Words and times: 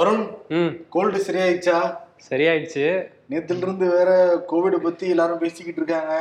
Varun 0.00 0.22
gold 0.94 1.18
சரியாயிடுச்சா? 1.24 1.78
சரியாயிடுச்சு. 2.28 2.84
நேத்துல 3.32 3.64
இருந்து 3.64 3.86
வேற 3.96 4.10
கோவிட் 4.50 4.76
பத்தி 4.84 5.06
எல்லாரும் 5.14 5.40
பேசிக்கிட்டு 5.42 5.80
இருக்காங்க. 5.80 6.14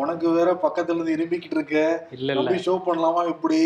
உனக்கு 0.00 0.26
வேற 0.36 0.50
பக்கத்துல 0.64 0.96
இருந்து 0.96 1.14
இரும்பிக்கிட்டு 1.16 1.56
இருக்க. 1.58 1.76
இல்ல 2.16 2.34
இல்ல. 2.34 2.50
ஷோ 2.66 2.74
பண்ணலாமா 2.88 3.22
எப்படி? 3.32 3.60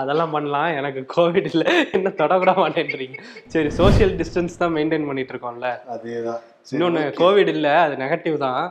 அதெல்லாம் 0.00 0.34
பண்ணலாம். 0.36 0.70
எனக்கு 0.78 1.02
கோவிட் 1.16 1.48
இல்ல. 1.52 1.64
என்ன 1.98 2.12
தொடக்கூட 2.22 2.54
மாட்டேன்றீங்க. 2.62 3.18
சரி 3.54 3.70
சோஷியல் 3.80 4.14
டிஸ்டன்ஸ் 4.22 4.58
தான் 4.62 4.74
மெயின்டைன் 4.78 5.06
பண்ணிட்டு 5.10 5.34
இருக்கோம்ல 5.36 5.70
அதேதான் 5.96 6.40
இன்னொன்னு 6.74 7.04
கோவிட் 7.22 7.52
இல்ல. 7.56 7.68
அது 7.84 8.00
நெகட்டிவ் 8.04 8.38
தான். 8.46 8.62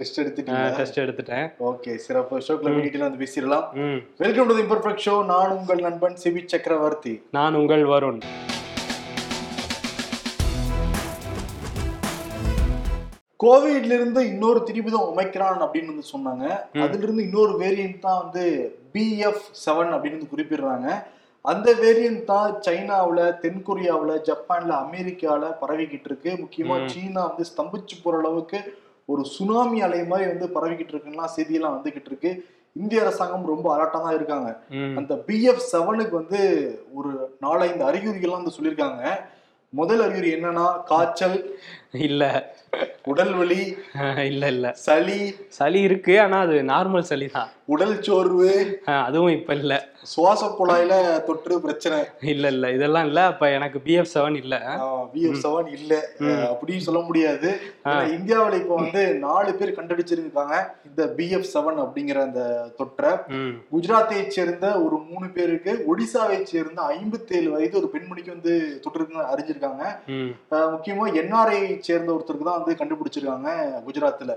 டெஸ்ட் 0.00 0.22
எடுத்துட்டீங்க. 0.24 0.64
டெஸ்ட் 0.80 1.02
எடுத்துட்டேன். 1.04 1.46
ஓகே 1.72 1.92
சரி 2.06 2.20
அப்போ 2.22 2.40
ஷோக்குள்ள 2.48 2.74
டீட்டெயில் 2.86 3.06
வந்து 3.08 3.22
பேசிடலாம். 3.24 3.66
Welcome 4.24 4.48
to 4.50 4.56
the 4.60 4.64
imperfect 4.66 5.06
show 5.08 5.16
நான் 5.34 5.54
உங்கள் 5.58 5.84
நண்பன் 5.88 6.18
சிவி 6.24 6.42
சக்கரவர்த்தி. 6.54 7.14
நான் 7.38 7.60
உங்கள் 7.62 7.86
வருண். 7.94 8.20
கோவிட்ல 13.44 13.96
இருந்து 13.98 14.20
இன்னொரு 14.32 14.60
திருப்பி 14.68 14.90
தான் 14.90 15.08
ஒமைக்ரான் 15.10 15.64
அப்படின்னு 15.64 15.92
வந்து 15.94 16.12
சொன்னாங்க. 16.14 16.44
அதுல 16.84 17.04
இருந்து 17.06 17.26
இன்னொரு 17.28 17.54
வேரியன்ட் 17.64 18.04
தான் 18.06 18.22
வந்து 18.22 18.44
பிஎஃப் 18.94 19.44
செவன் 19.64 19.92
அப்படின்னு 19.94 20.18
வந்து 20.18 20.32
குறிப்பிடுறாங்க. 20.34 20.88
அந்த 21.44 21.68
வேரியன்ட் 21.82 22.22
தான் 22.30 22.48
சைனாவுல 22.66 23.20
தென்கொரியாவுல 23.42 24.12
ஜப்பான்ல 24.28 24.72
அமெரிக்கால 24.84 25.42
பரவிக்கிட்டு 25.62 26.08
இருக்கு. 26.10 26.30
முக்கியமா 26.42 26.76
சீனா 26.92 27.22
வந்து 27.28 27.44
ஸ்தம்பிச்சு 27.50 27.96
போற 28.04 28.16
அளவுக்கு 28.22 28.58
ஒரு 29.12 29.22
சுனாமி 29.34 29.78
அலை 29.86 29.98
மாதிரி 30.12 30.26
வந்து 30.32 30.46
பரவிக்கிட்டு 30.54 30.94
இருக்குன்னா 30.94 31.26
செய்தியெல்லாம் 31.36 31.76
வந்துகிட்டு 31.76 32.10
இருக்கு. 32.12 32.30
இந்திய 32.82 33.02
அரசாங்கம் 33.04 33.50
ரொம்ப 33.52 33.66
அலர்ட்டா 33.74 33.98
தான் 34.04 34.16
இருக்காங்க. 34.18 34.48
அந்த 35.00 35.12
பிஎஃப் 35.26 35.68
செவனுக்கு 35.72 36.14
வந்து 36.20 36.40
ஒரு 36.98 37.10
நாலஞ்சு 37.44 37.84
அறிகுறிகள்லாம் 37.90 38.42
வந்து 38.42 38.56
சொல்லியிருக்காங்க. 38.56 39.02
முதல் 39.72 40.02
அறிகுறி 40.06 40.28
என்னன்னா 40.36 40.66
காய்ச்சல் 40.90 41.36
இல்ல. 41.94 42.22
உடல் 43.04 43.32
வலி 43.32 43.58
இல்ல 44.30 44.44
இல்ல. 44.46 44.66
சளி. 44.84 45.18
சளி 45.50 45.80
இருக்கு 45.80 46.14
ஆனா 46.20 46.38
அது 46.40 46.56
நார்மல் 46.70 47.08
சளி 47.08 47.26
தான். 47.30 47.50
உடல் 47.66 47.96
சோர்வு. 48.02 48.48
அதுவும் 49.02 49.34
இப்ப 49.34 49.52
இல்ல. 49.54 49.74
சுவாச 50.10 50.44
குழாயில 50.56 50.94
தொற்று 51.26 51.60
பிரச்சனை. 51.60 51.98
இல்ல 52.32 52.46
இல்ல. 52.48 52.70
இதெல்லாம் 52.70 53.06
இல்ல. 53.06 53.20
அப்ப 53.24 53.50
எனக்கு 53.50 53.78
பிஎஃப் 53.78 54.10
செவன் 54.14 54.36
இல்ல. 54.40 54.54
பிஎஃப் 55.14 55.38
செவன் 55.44 55.70
இல்ல. 55.76 55.92
அப்படின்னு 56.50 56.86
சொல்ல 56.86 57.00
முடியாது. 57.06 57.50
இந்தியாவுல 58.16 58.58
இப்ப 58.60 58.74
வந்து 58.74 59.02
நாலு 59.22 59.52
பேர் 59.54 59.76
கண்டுபிடிச்சிருக்காங்க 59.78 60.56
இந்த 60.88 61.02
பிஎஃப் 61.16 61.48
செவன் 61.54 61.80
அப்படிங்கிற 61.84 62.20
அந்த 62.22 62.42
தொற்றை. 62.78 63.12
குஜராத்தை 63.72 64.18
சேர்ந்த 64.28 64.66
ஒரு 64.84 64.98
மூணு 65.08 65.28
பேருக்கு 65.30 65.72
ஒடிசாவை 65.88 66.38
சேர்ந்த 66.44 66.80
ஐம்பத்தி 66.94 67.34
ஏழு 67.34 67.50
வயது 67.50 67.80
ஒரு 67.80 67.90
பெண்மணிக்கு 67.94 68.30
வந்து 68.30 68.54
தொற்றுக்குன்னு 68.84 69.30
அறிஞ்சிருக்காங்க. 69.32 69.82
முக்கியமா 70.74 71.06
என்ஆர்ஐ 71.22 71.62
சேர்ந்த 71.88 72.10
ஒருத்தருக்கு 72.14 72.48
தான் 72.50 72.60
வந்து 72.60 72.78
கண்டுபிடிச்சிருக்காங்க 72.80 73.50
குஜராத்ல. 73.88 74.34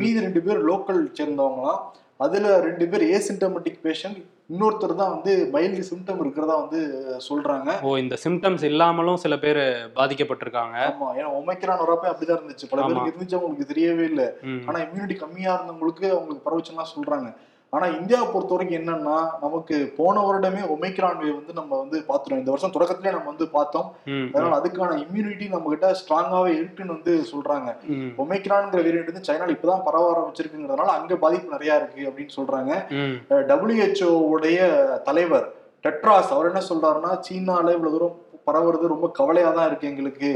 மீதி 0.00 0.18
ரெண்டு 0.26 0.42
பேர் 0.48 0.66
லோக்கல் 0.70 1.02
சேர்ந்தவங்களாம். 1.20 1.80
அதுல 2.26 2.46
ரெண்டு 2.66 2.84
பேர் 2.92 3.02
ஏசிம்டமெட்டிக் 3.16 3.80
பேஷண்ட் 3.86 4.18
இன்னொருத்தர் 4.52 5.00
தான் 5.00 5.12
வந்து 5.14 5.32
மைல்டு 5.54 5.82
சிம்டம் 5.88 6.20
இருக்கிறதா 6.22 6.54
வந்து 6.62 6.78
சொல்றாங்க. 7.26 7.70
ஓ 7.88 7.90
இந்த 8.02 8.16
சிம்டம்ஸ் 8.22 8.64
இல்லாமலும் 8.68 9.20
சில 9.24 9.34
பேர் 9.42 9.60
பாதிக்கப்பட்டிருக்காங்க. 9.98 10.76
ஆமா 10.90 11.08
ஏன்னா 11.18 11.30
ஒமைக்ரான் 11.40 11.82
வரப்ப 11.82 12.06
அப்படிதான் 12.12 12.40
இருந்துச்சு. 12.40 12.68
பல 12.70 12.86
பேருக்கு 12.86 13.12
இருந்துச்சு 13.12 13.38
அவங்களுக்கு 13.38 13.70
தெரியவே 13.72 14.06
இல்லை. 14.12 14.28
ஆனா 14.68 14.78
இம்யூனிட்டி 14.86 15.16
கம்மியா 15.24 15.52
இருந்தவங்களுக்கு 15.56 16.06
அவங்களுக்கு 16.16 16.46
பரவச்சுலாம் 16.48 16.92
சொல்றாங்க. 16.94 17.30
ஆனா 17.72 17.86
இந்தியாவை 17.86 18.26
பொறுத்த 18.32 18.54
வரைக்கும் 18.54 18.78
என்னன்னா 18.80 19.16
நமக்கு 19.40 19.76
போன 19.96 20.20
வருடமே 20.26 20.60
ஒமைக்ரான் 20.74 21.18
வேவ் 21.22 21.34
வந்து 21.38 21.52
நம்ம 21.52 21.78
வந்து 21.78 21.98
பாத்துறோம் 22.08 22.40
இந்த 22.42 22.50
வருஷம் 22.54 22.72
தொடக்கத்திலே 22.76 23.12
நம்ம 23.16 23.30
வந்து 23.32 23.48
பார்த்தோம். 23.48 23.88
அதனால 24.34 24.52
அதுக்கான 24.60 24.96
இம்யூனிட்டி 25.04 25.46
நம்ம 25.48 25.68
கிட்ட 25.68 25.88
ஸ்ட்ராங்காவே 26.00 26.52
இருக்குன்னு 26.60 26.96
வந்து 26.96 27.14
சொல்றாங்க. 27.32 27.68
ஒமைக்ரான்ங்கிற 28.22 28.80
வேரியன்ட் 28.86 29.10
வந்து 29.12 29.26
சைனால 29.28 29.54
இப்பதான் 29.56 29.84
பரவ 29.88 30.06
ஆரம்பிச்சிருக்குங்கிறதுனால 30.12 30.94
அங்க 30.98 31.16
பாதிப்பு 31.24 31.54
நிறைய 31.56 31.76
இருக்கு 31.80 32.08
அப்படின்னு 32.10 32.36
சொல்றாங்க. 32.38 32.72
டபிள்யூஹெச்ஓ 33.50 34.10
உடைய 34.34 34.60
தலைவர் 35.10 35.46
டெட்ராஸ் 35.86 36.32
அவர் 36.36 36.50
என்ன 36.52 36.62
சொல்றாருன்னா 36.70 37.12
சீனால 37.28 37.74
இவ்வளவு 37.76 37.94
தூரம் 37.96 38.16
பரவுறது 38.48 38.94
ரொம்ப 38.94 39.06
கவலையா 39.20 39.50
தான் 39.50 39.66
இருக்கு 39.66 39.88
எங்களுக்கு. 39.88 40.30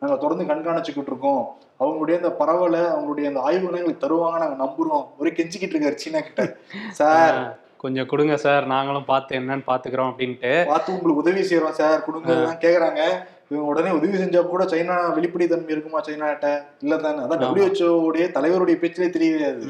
நாங்க 0.00 0.16
தொடர்ந்து 0.16 0.54
கண்காணிச்சுக்கிட்டு 0.54 1.10
இருக்கோம். 1.12 1.56
அவங்களுடைய 1.80 2.16
அந்த 2.16 2.30
பரவலை 2.30 2.80
அவங்களுடைய 2.80 3.26
அந்த 3.26 3.40
ஆய்வுகளை 3.40 3.80
எங்களுக்கு 3.80 4.06
தருவாங்க 4.06 4.38
நாங்க 4.38 4.64
நம்புறோம். 4.64 5.06
ஒரே 5.18 5.30
கெஞ்சிக்கிட்டு 5.30 5.76
இருக்காரு 5.76 5.94
சீனா 5.94 6.20
கிட்ட. 6.20 6.56
சார். 6.90 7.58
கொஞ்சம் 7.76 8.06
கொடுங்க 8.06 8.36
சார். 8.36 8.66
நாங்களும் 8.66 9.04
பார்த்து 9.04 9.38
என்னன்னு 9.38 9.62
பாத்துக்கிறோம் 9.66 10.10
அப்படின்ட்டு. 10.12 10.66
பார்த்து 10.66 10.92
உங்களுக்கு 10.92 11.20
உதவி 11.20 11.40
செய்யறோம் 11.40 11.78
சார். 11.80 12.04
கொடுங்க 12.04 12.58
கேக்குறாங்க. 12.60 13.02
இவங்க 13.50 13.66
உடனே 13.72 13.90
உதவி 13.98 14.16
செஞ்சா 14.20 14.40
கூட 14.46 14.62
சைனா 14.72 14.94
வெளிப்படைத்தன்மை 15.16 15.72
இருக்குமா 15.74 16.00
சைனாட்ட? 16.06 16.48
இல்ல 16.84 16.94
தானே 17.04 17.20
அதான் 17.24 17.40
டபிள்யூஹெச்ஓ 17.42 17.88
உடைய 18.08 18.24
தலைவருடைய 18.34 18.76
பேச்சிலே 18.82 19.08
தெரியாது 19.14 19.62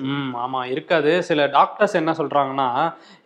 ஆமா 0.45 0.61
இருக்காது. 0.73 1.13
சில 1.29 1.47
டாக்டர்ஸ் 1.57 1.95
என்ன 2.01 2.15
சொல்றாங்கன்னா 2.21 2.67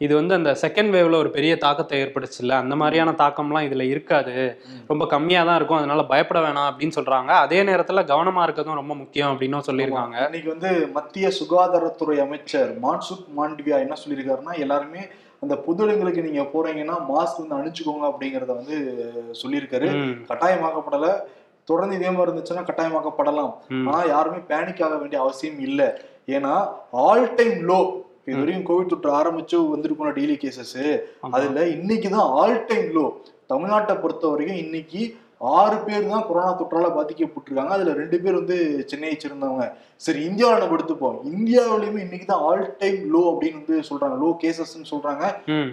இது 0.06 0.12
வந்து 0.20 0.36
அந்த 0.38 0.52
செகண்ட் 0.64 0.92
வேவ்ல 0.96 1.20
ஒரு 1.22 1.30
பெரிய 1.36 1.54
தாக்கத்தை 1.64 2.00
ஏற்படுச்சுல்ல 2.02 2.58
அந்த 2.62 2.76
மாதிரியான 2.82 3.14
தாக்கம்லாம் 3.22 3.66
இதுல 3.68 3.86
இருக்காது. 3.94 4.36
ரொம்ப 4.92 5.06
கம்மியா 5.14 5.42
தான் 5.44 5.58
இருக்கும். 5.60 5.80
அதனால 5.80 6.04
பயப்பட 6.12 6.40
வேணாம் 6.46 6.68
அப்படின்னு 6.70 6.98
சொல்றாங்க. 6.98 7.32
அதே 7.46 7.62
நேரத்துல 7.70 8.04
கவனமா 8.12 8.44
இருக்கிறதும் 8.46 8.80
ரொம்ப 8.82 8.94
முக்கியம் 9.02 9.32
அப்படின்னும் 9.32 9.66
சொல்லியிருக்காங்க. 9.70 10.16
இன்னைக்கு 10.30 10.54
வந்து 10.54 10.72
மத்திய 10.98 11.32
சுகாதாரத்துறை 11.40 12.18
அமைச்சர் 12.26 12.72
மான்சுக் 12.86 13.26
மாண்டவியா 13.40 13.78
என்ன 13.86 13.96
சொல்லியிருக்காருன்னா 14.04 14.56
எல்லாருமே 14.66 15.02
அந்த 15.42 15.54
பொது 15.66 15.80
இடங்களுக்கு 15.84 16.26
நீங்க 16.26 16.42
போறீங்கன்னா 16.52 16.96
மாஸ்க் 17.10 17.40
வந்து 17.42 17.56
அணிச்சுக்கோங்க 17.58 18.04
அப்படிங்கறத 18.10 18.52
வந்து 18.60 18.76
சொல்லியிருக்காரு. 19.40 19.88
கட்டாயமாக்கப்படல. 20.30 21.08
தொடர்ந்து 21.70 21.96
இதே 21.98 22.10
மாதிரி 22.10 22.28
இருந்துச்சுன்னா 22.28 22.62
கட்டாயமாக்கப்படலாம். 22.68 23.50
ஆனா 23.88 23.98
யாருமே 24.14 24.40
பேனிக் 24.50 24.82
ஆக 24.86 24.94
வேண்டிய 25.02 25.18
அவசியம் 25.24 25.60
இல்ல. 25.68 25.80
ஏன்னா 26.36 26.54
ஆல் 27.06 27.26
டைம் 27.40 27.58
லோ 27.70 27.80
இது 28.28 28.38
வரைக்கும் 28.40 28.66
கோவிட் 28.70 28.90
தொற்று 28.92 29.10
ஆரம்பிச்சு 29.20 29.56
வந்திருக்கோம் 29.74 30.16
டெய்லி 30.18 30.36
கேசஸ். 30.42 30.82
அதுல 31.36 31.66
இன்னைக்கு 31.76 32.08
தான் 32.16 32.30
ஆல் 32.40 32.58
டைம் 32.70 32.88
லோ 32.96 33.06
தமிழ்நாட்டை 33.52 33.94
பொறுத்த 34.02 34.24
வரைக்கும் 34.28 34.62
இன்னைக்கு 34.64 35.00
ஆறு 35.58 35.76
பேர் 35.86 36.10
தான் 36.10 36.26
கொரோனா 36.26 36.50
தொற்றால 36.58 36.88
பாதிக்கப்பட்டிருக்காங்க. 36.96 37.72
அதுல 37.76 37.92
ரெண்டு 38.00 38.18
பேர் 38.24 38.38
வந்து 38.40 38.56
சென்னையை 38.90 39.16
சேர்ந்தவங்க. 39.22 39.64
சரி 40.06 40.20
இந்தியாவில் 40.24 40.62
நம்ம 40.62 40.76
எடுத்துப்போம். 40.78 41.16
இந்தியாவிலயுமே 41.36 42.04
இன்னைக்கு 42.06 42.26
தான் 42.26 42.44
ஆல் 42.50 42.76
டைம் 42.82 43.00
லோ 43.14 43.22
அப்படின்னு 43.32 43.60
வந்து 43.62 43.78
சொல்றாங்க. 43.88 44.16
லோ 44.24 44.30
கேசஸ்ன்னு 44.42 44.92
சொல்றாங்க. 44.92 45.24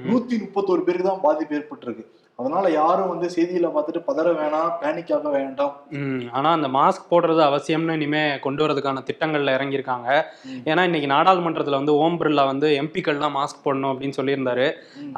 நூத்தி 0.10 0.38
முப்பத்தோரு 0.46 0.84
பேருக்கு 0.88 1.10
தான் 1.10 1.26
பாதிப்பு 1.28 1.58
ஏற்பட்டிருக்கு. 1.60 2.06
அதனால 2.40 2.66
யாரும் 2.72 3.10
வந்து 3.12 3.28
செய்தியில 3.36 3.70
பார்த்துட்டு 3.76 4.02
பதற 4.10 4.28
வேணாம் 4.40 4.70
பேனிக் 4.82 5.12
ஆக 5.16 5.30
வேண்டாம் 5.30 5.74
ஆனா 6.38 6.50
அந்த 6.58 6.68
மாஸ்க் 6.76 7.10
போடுறது 7.12 7.42
அவசியம்னு 7.48 7.96
இனிமே 8.00 8.22
கொண்டு 8.46 8.62
வரதுக்கான 8.64 9.04
திட்டங்கள்ல 9.08 9.56
இறங்கியிருக்காங்க. 9.58 10.10
ஏன்னா 10.70 10.84
இன்னைக்கு 10.90 11.10
நாடாளுமன்றத்துல 11.14 11.80
வந்து 11.82 11.96
ஓம் 12.04 12.18
பிர்லா 12.22 12.46
வந்து 12.52 12.68
எம்பிக்கள்லாம் 12.82 13.36
மாஸ்க் 13.40 13.64
போடணும் 13.66 13.92
அப்படின்னு 13.94 14.18
சொல்லியிருந்தாரு. 14.20 14.68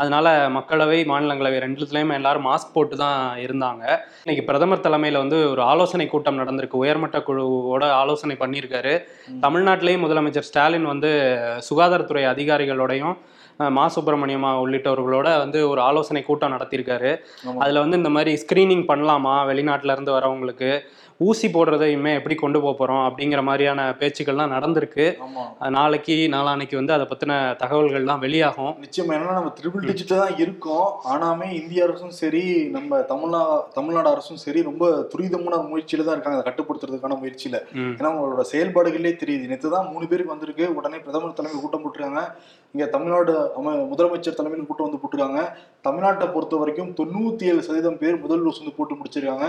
அதனால 0.02 0.36
மக்களவை 0.58 1.00
மாநிலங்களவை 1.12 1.60
ரெண்டுத்துலயுமே 1.66 2.18
எல்லாரும் 2.20 2.48
மாஸ்க் 2.50 2.76
போட்டு 2.78 2.98
தான் 3.04 3.20
இருந்தாங்க 3.46 3.84
இன்னைக்கு 4.24 4.48
பிரதமர் 4.50 4.86
தலைமையில 4.88 5.24
வந்து 5.24 5.40
ஒரு 5.50 5.64
ஆலோசனை 5.72 6.08
கூட்டம் 6.14 6.42
நடந்திருக்கு 6.42 6.84
உயர்மட்ட 6.84 7.20
குழுவோட 7.28 7.84
ஆலோசனை 8.02 8.38
பண்ணியிருக்காரு. 8.40 8.96
தமிழ்நாட்டிலேயும் 9.46 10.06
முதலமைச்சர் 10.06 10.50
ஸ்டாலின் 10.50 10.92
வந்து 10.94 11.12
சுகாதாரத்துறை 11.70 12.26
அதிகாரிகளோடையும் 12.34 13.16
மா 13.70 13.90
சுப்பிரமணியமா 13.96 14.52
உள்ளிட்டவர்களோட 14.64 15.38
வந்து 15.38 15.70
ஒரு 15.70 15.82
ஆலோசனை 15.82 16.24
கூட்டம் 16.24 16.52
நடத்தியிருக்காரு. 16.52 17.18
அதுல 17.60 17.80
வந்து 17.80 17.98
இந்த 17.98 18.10
மாதிரி 18.10 18.46
ஸ்கிரீனிங் 18.46 18.86
பண்ணலாமா 18.88 19.36
வெளிநாட்டுல 19.50 19.92
இருந்து 19.92 20.12
வரவங்களுக்கு 20.12 20.82
ஊசி 21.28 21.48
போடுறதையுமே 21.56 22.12
எப்படி 22.20 22.36
கொண்டு 22.36 22.60
போக 22.62 22.74
போறோம் 22.80 23.04
அப்படிங்கிற 23.08 23.42
மாதிரியான 23.50 23.82
பேச்சுக்கள்லாம் 24.00 24.54
நடந்திருக்கு. 24.56 25.06
நாளைக்கு 25.78 26.16
நாளான்னைக்கு 26.36 26.76
வந்து 26.80 26.96
அதை 26.96 27.06
பத்தின 27.12 27.40
தகவல்கள்லாம் 27.64 28.24
வெளியாகும். 28.26 28.74
நிச்சயமா 28.86 29.16
என்னன்னா 29.18 29.38
நம்ம 29.40 29.52
ட்ரிபிள் 29.60 29.88
டிஜிட் 29.90 30.14
தான் 30.14 30.38
இருக்கோம். 30.44 30.88
ஆனாமே 31.14 31.50
இந்திய 31.60 31.86
அரசும் 31.88 32.16
சரி 32.22 32.44
நம்ம 32.78 33.02
தமிழ்நா 33.12 33.42
தமிழ்நாடு 33.78 34.10
அரசும் 34.14 34.42
சரி 34.46 34.62
ரொம்ப 34.70 34.90
துரிதமான 35.14 35.60
முயற்சியில 35.72 36.06
தான் 36.08 36.18
இருக்காங்க. 36.18 36.40
அதை 36.40 36.48
கட்டுப்படுத்துறதுக்கான 36.50 37.20
முயற்சியில. 37.24 37.60
ஏன்னா 37.98 38.10
அவங்களோட 38.12 38.46
செயல்பாடுகளே 38.54 39.14
தெரியுது. 39.24 39.50
நேற்று 39.52 39.76
தான் 39.76 39.92
மூணு 39.94 40.08
பேருக்கு 40.12 40.36
வந்திருக்கு. 40.36 40.68
உடனே 40.80 41.00
பிரதமர் 41.06 41.38
தலைமையில் 41.40 41.64
கூட்டம் 41.66 41.84
போட்டிருக்காங்க. 41.86 42.24
இங்க 42.76 42.86
தமிழ்நாடு 42.96 43.34
அம 43.60 43.76
முதலமைச்சர் 43.92 44.40
தலைமையில் 44.40 44.70
கூட்டம் 44.72 44.88
வந்து 44.88 45.02
போட்டிருக்காங்க. 45.04 45.42
தமிழ்நாட்டை 45.88 46.28
பொறுத்த 46.34 46.56
வரைக்கும் 46.62 46.92
தொண்ணூத்தி 47.00 47.46
ஏழு 47.52 47.62
சதவீதம் 47.68 48.02
பேர் 48.02 48.24
முதல் 48.26 48.44
டோஸ் 48.46 48.62
வந்து 48.64 48.78
போட்டு 48.80 49.00
முடிச்சிருக்காங்க. 49.00 49.48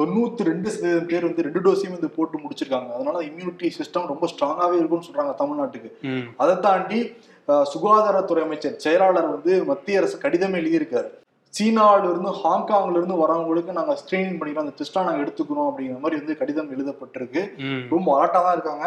தொண்ணூத்தி 0.00 0.42
ரெண்டு 0.50 0.68
சதவீதம் 0.74 1.10
பேர் 1.10 1.26
வந்து 1.28 1.44
ரெண்டு 1.46 1.60
டோஸையும் 1.64 1.96
வந்து 1.96 2.10
போட்டு 2.16 2.36
முடிச்சிருக்காங்க. 2.44 2.88
அதனால 2.96 3.16
இம்யூனிட்டி 3.30 3.68
சிஸ்டம் 3.78 4.10
ரொம்ப 4.12 4.28
ஸ்ட்ராங்காவே 4.32 4.78
இருக்கும்னு 4.80 5.08
சொல்றாங்க 5.08 5.34
தமிழ்நாட்டுக்கு. 5.42 5.90
அதை 6.44 6.54
தாண்டி 6.66 7.00
சுகாதாரத்துறை 7.72 8.42
அமைச்சர் 8.46 8.80
செயலாளர் 8.84 9.28
வந்து 9.34 9.52
மத்திய 9.70 10.00
அரசு 10.00 10.16
கடிதமே 10.24 10.58
எழுதியிருக்காரு. 10.62 11.10
சீனாவில 11.54 12.08
இருந்து 12.12 12.30
ஹாங்காங்ல 12.42 12.96
இருந்து 12.98 13.16
வரவங்களுக்கு 13.22 13.78
நாங்க 13.78 13.92
ஸ்கிரீனிங் 14.02 14.38
பண்ணிக்கிறோம். 14.38 14.66
அந்த 14.66 14.76
டெஸ்டா 14.78 15.04
நாங்க 15.08 15.24
எடுத்துக்கிறோம் 15.24 15.68
அப்படிங்கிற 15.70 15.98
மாதிரி 16.04 16.20
வந்து 16.20 16.36
கடிதம் 16.40 16.72
எழுதப்பட்டிருக்கு. 16.76 17.42
ரொம்ப 17.94 18.06
அலர்ட்டா 18.14 18.40
தான் 18.46 18.56
இருக்காங்க. 18.56 18.86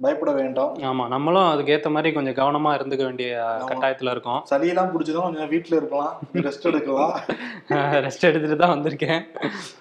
பயப்பட 0.00 0.32
வேண்டாம். 0.32 0.74
ஆமா 0.78 1.08
நம்மளும் 1.08 1.48
அதுக்கு 1.48 1.72
ஏத்த 1.72 1.90
மாதிரி 1.90 2.14
கொஞ்சம் 2.14 2.34
கவனமா 2.34 2.68
இருந்துக்க 2.68 3.04
வேண்டிய 3.04 3.30
கட்டாயத்துல 3.68 4.10
இருக்கோம். 4.10 4.44
சளியெல்லாம் 4.50 4.90
பிடிச்சதும் 4.92 5.22
கொஞ்சம் 5.22 5.50
வீட்டுல 5.50 5.74
இருக்கலாம். 5.80 6.20
ரெஸ்ட் 6.34 6.62
எடுக்கலாம். 6.62 7.20
ரெஸ்ட் 8.04 8.20
எடுத்துட்டு 8.20 8.56
தான் 8.56 8.74
வந்திருக்கேன். 8.78 9.22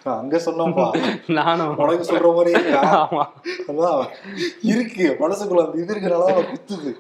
அங்க 0.04 0.42
சொன்னோம்ப்பா. 0.45 0.88
நானும். 1.27 1.77
உனக்கு 1.77 2.16
சொல்ற 2.16 2.36
மாதிரி? 2.36 2.69
ஆமா. 2.69 3.24
அதான். 3.68 4.06
இருக்கு. 4.62 5.18
மனசுக்குள்ள 5.19 5.66
அந்த 5.66 5.81
இது 5.81 5.95
இருக்கிறனால 5.95 6.45
குத்துது. 6.51 6.92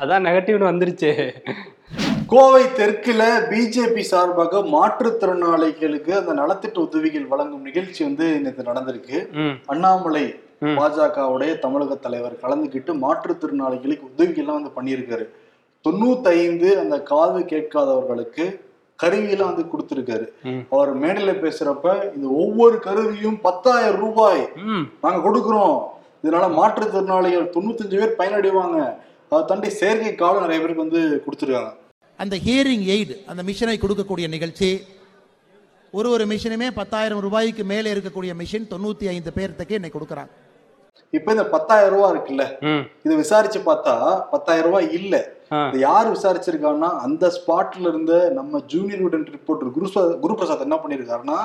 அதான் 0.00 0.26
நெகட்டிவ்னு 0.28 0.70
வந்துருச்சு. 0.72 1.34
கோவை 2.26 2.64
தெற்குல 2.64 3.22
பிஜேபி 3.50 4.00
சார்பாக 4.00 4.58
மாற்றுத்திறனாளிகளுக்கு 4.58 6.10
அந்த 6.10 6.34
நலத்திட்ட 6.34 6.78
உதவிகள் 6.78 7.26
வழங்கும் 7.26 7.62
நிகழ்ச்சி 7.62 8.04
வந்து 8.04 8.40
நேற்று 8.40 8.62
நடந்திருக்கு. 8.62 9.18
அண்ணாமலை. 9.66 10.40
பாஜகவுடைய 10.62 11.52
தமிழக 11.64 11.96
தலைவர் 12.06 12.40
கலந்துக்கிட்டு 12.44 12.92
மாற்றுத்திறனாளிகளுக்கு 13.04 14.08
உதவிகள்லாம் 14.12 14.58
வந்து 14.58 14.76
பண்ணியிருக்காரு. 14.78 15.26
தொண்ணூத்தைந்து 15.84 16.70
அந்த 16.82 16.96
காது 17.10 17.40
கேட்காதவர்களுக்கு 17.52 18.46
கருவியெல்லாம் 19.02 19.50
வந்து 19.52 19.64
கொடுத்துருக்காரு. 19.72 20.26
அவர் 20.74 20.90
மேடையில 21.02 21.32
பேசுறப்ப 21.44 21.86
இந்த 22.16 22.26
ஒவ்வொரு 22.42 22.76
கருவியும் 22.86 23.38
பத்தாயிரம் 23.46 24.00
ரூபாய் 24.04 24.42
நாங்க 25.02 25.20
கொடுக்குறோம். 25.26 25.76
இதனால 26.24 26.46
மாற்றுத்திறனாளிகள் 26.60 27.52
தொண்ணூத்தஞ்சு 27.56 27.98
பேர் 28.00 28.18
பயனடைவாங்க. 28.20 28.78
அதை 29.30 29.42
தாண்டி 29.50 29.70
செயற்கை 29.80 30.12
காலம் 30.14 30.44
நிறைய 30.44 30.60
பேருக்கு 30.60 30.86
வந்து 30.86 31.02
கொடுத்துருக்காங்க. 31.24 31.72
அந்த 32.18 32.36
ஹியரிங் 32.46 32.84
எய்டு 32.94 33.14
அந்த 33.30 33.42
மிஷினை 33.48 33.76
கொடுக்கக்கூடிய 33.80 34.28
நிகழ்ச்சி 34.36 34.70
ஒரு 35.98 36.08
ஒரு 36.14 36.24
மிஷினுமே 36.30 36.68
பத்தாயிரம் 36.78 37.22
ரூபாய்க்கு 37.26 37.64
மேலே 37.72 37.92
இருக்கக்கூடிய 37.94 38.32
மிஷின் 38.40 38.66
தொண்ணூற்றி 38.72 39.06
ஐந்து 39.12 39.30
பேர்த்துக்கு 39.36 39.76
இன்னைக்கு 39.78 39.98
கொடுக்குறாங்க. 39.98 40.32
இப்ப 41.12 41.30
இந்த 41.30 41.44
பத்தாயிரம் 41.48 41.94
ரூபாய் 41.94 42.12
இருக்குல்ல? 42.14 42.44
இதை 43.04 43.16
விசாரிச்சு 43.16 43.60
பார்த்தா 43.66 43.94
பத்தாயிரம் 44.30 44.66
ரூபாய் 44.66 44.88
இல்ல. 44.92 45.14
யார் 45.80 46.08
விசாரிச்சிருக்காங்கன்னா 46.12 46.90
அந்த 46.98 47.32
ஸ்பாட்ல 47.36 47.86
இருந்த 47.86 48.14
நம்ம 48.32 48.60
ஜூனியர் 48.66 49.00
உடன் 49.00 49.26
ரிப்போர்ட்டர் 49.30 49.72
குரு 49.72 49.88
குரு 50.20 50.34
பிரசாத் 50.34 50.60
என்ன 50.60 50.76
பண்ணிருக்காருன்னா 50.76 51.38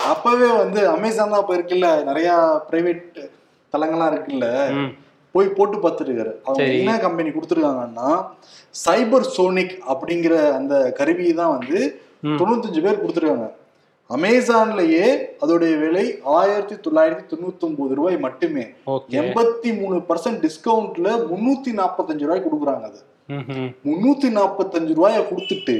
அப்பவே 0.00 0.48
வந்து 0.56 0.80
அமேசான் 0.88 1.30
தான் 1.30 1.40
இப்ப 1.40 1.56
இருக்குல்ல 1.56 1.88
நிறைய 2.04 2.28
பிரைவேட் 2.68 3.06
தளங்கள்லாம் 3.72 4.12
இருக்குல்ல 4.12 4.46
போய் 5.34 5.48
போட்டு 5.50 5.76
பார்த்துருக்காரு. 5.76 6.32
அவங்க. 6.44 6.62
என்ன 6.74 6.98
கம்பெனி 6.98 7.30
கொடுத்துருக்காங்கன்னா 7.30 8.10
சைபர் 8.84 9.32
சோனிக் 9.34 9.74
அப்படிங்கிற 9.92 10.34
அந்த 10.52 10.74
கருவியை 10.92 11.32
தான் 11.34 11.54
வந்து. 11.56 11.78
தொண்ணூத்தஞ்சு 12.38 12.80
பேர் 12.82 13.02
கொடுத்துருக்காங்க. 13.02 13.48
அமேசான்லயே 14.16 15.06
அதோடைய 15.42 15.72
விலை 15.80 16.04
ஆயிரத்தி 16.36 16.76
தொள்ளாயிரத்தி 16.84 17.24
தொண்ணூத்தி 17.32 17.64
ஒன்பது 17.68 17.94
ரூபாய் 17.94 18.16
மட்டுமே. 18.26 18.64
எண்பத்தி 19.20 19.70
மூணு 19.80 19.96
பர்சன்ட் 20.08 20.40
டிஸ்கவுண்ட்ல 20.44 21.08
முன்னூத்தி 21.30 21.72
நாற்பத்தஞ்சு 21.80 22.24
ரூபாய் 22.28 22.44
கொடுக்குறாங்க 22.46 22.84
அது. 22.90 23.00
முன்னூத்தி 23.88 24.28
நாற்பத்தஞ்சு 24.38 24.92
ரூபாய 24.98 25.16
கொடுத்துட்டு 25.30 25.76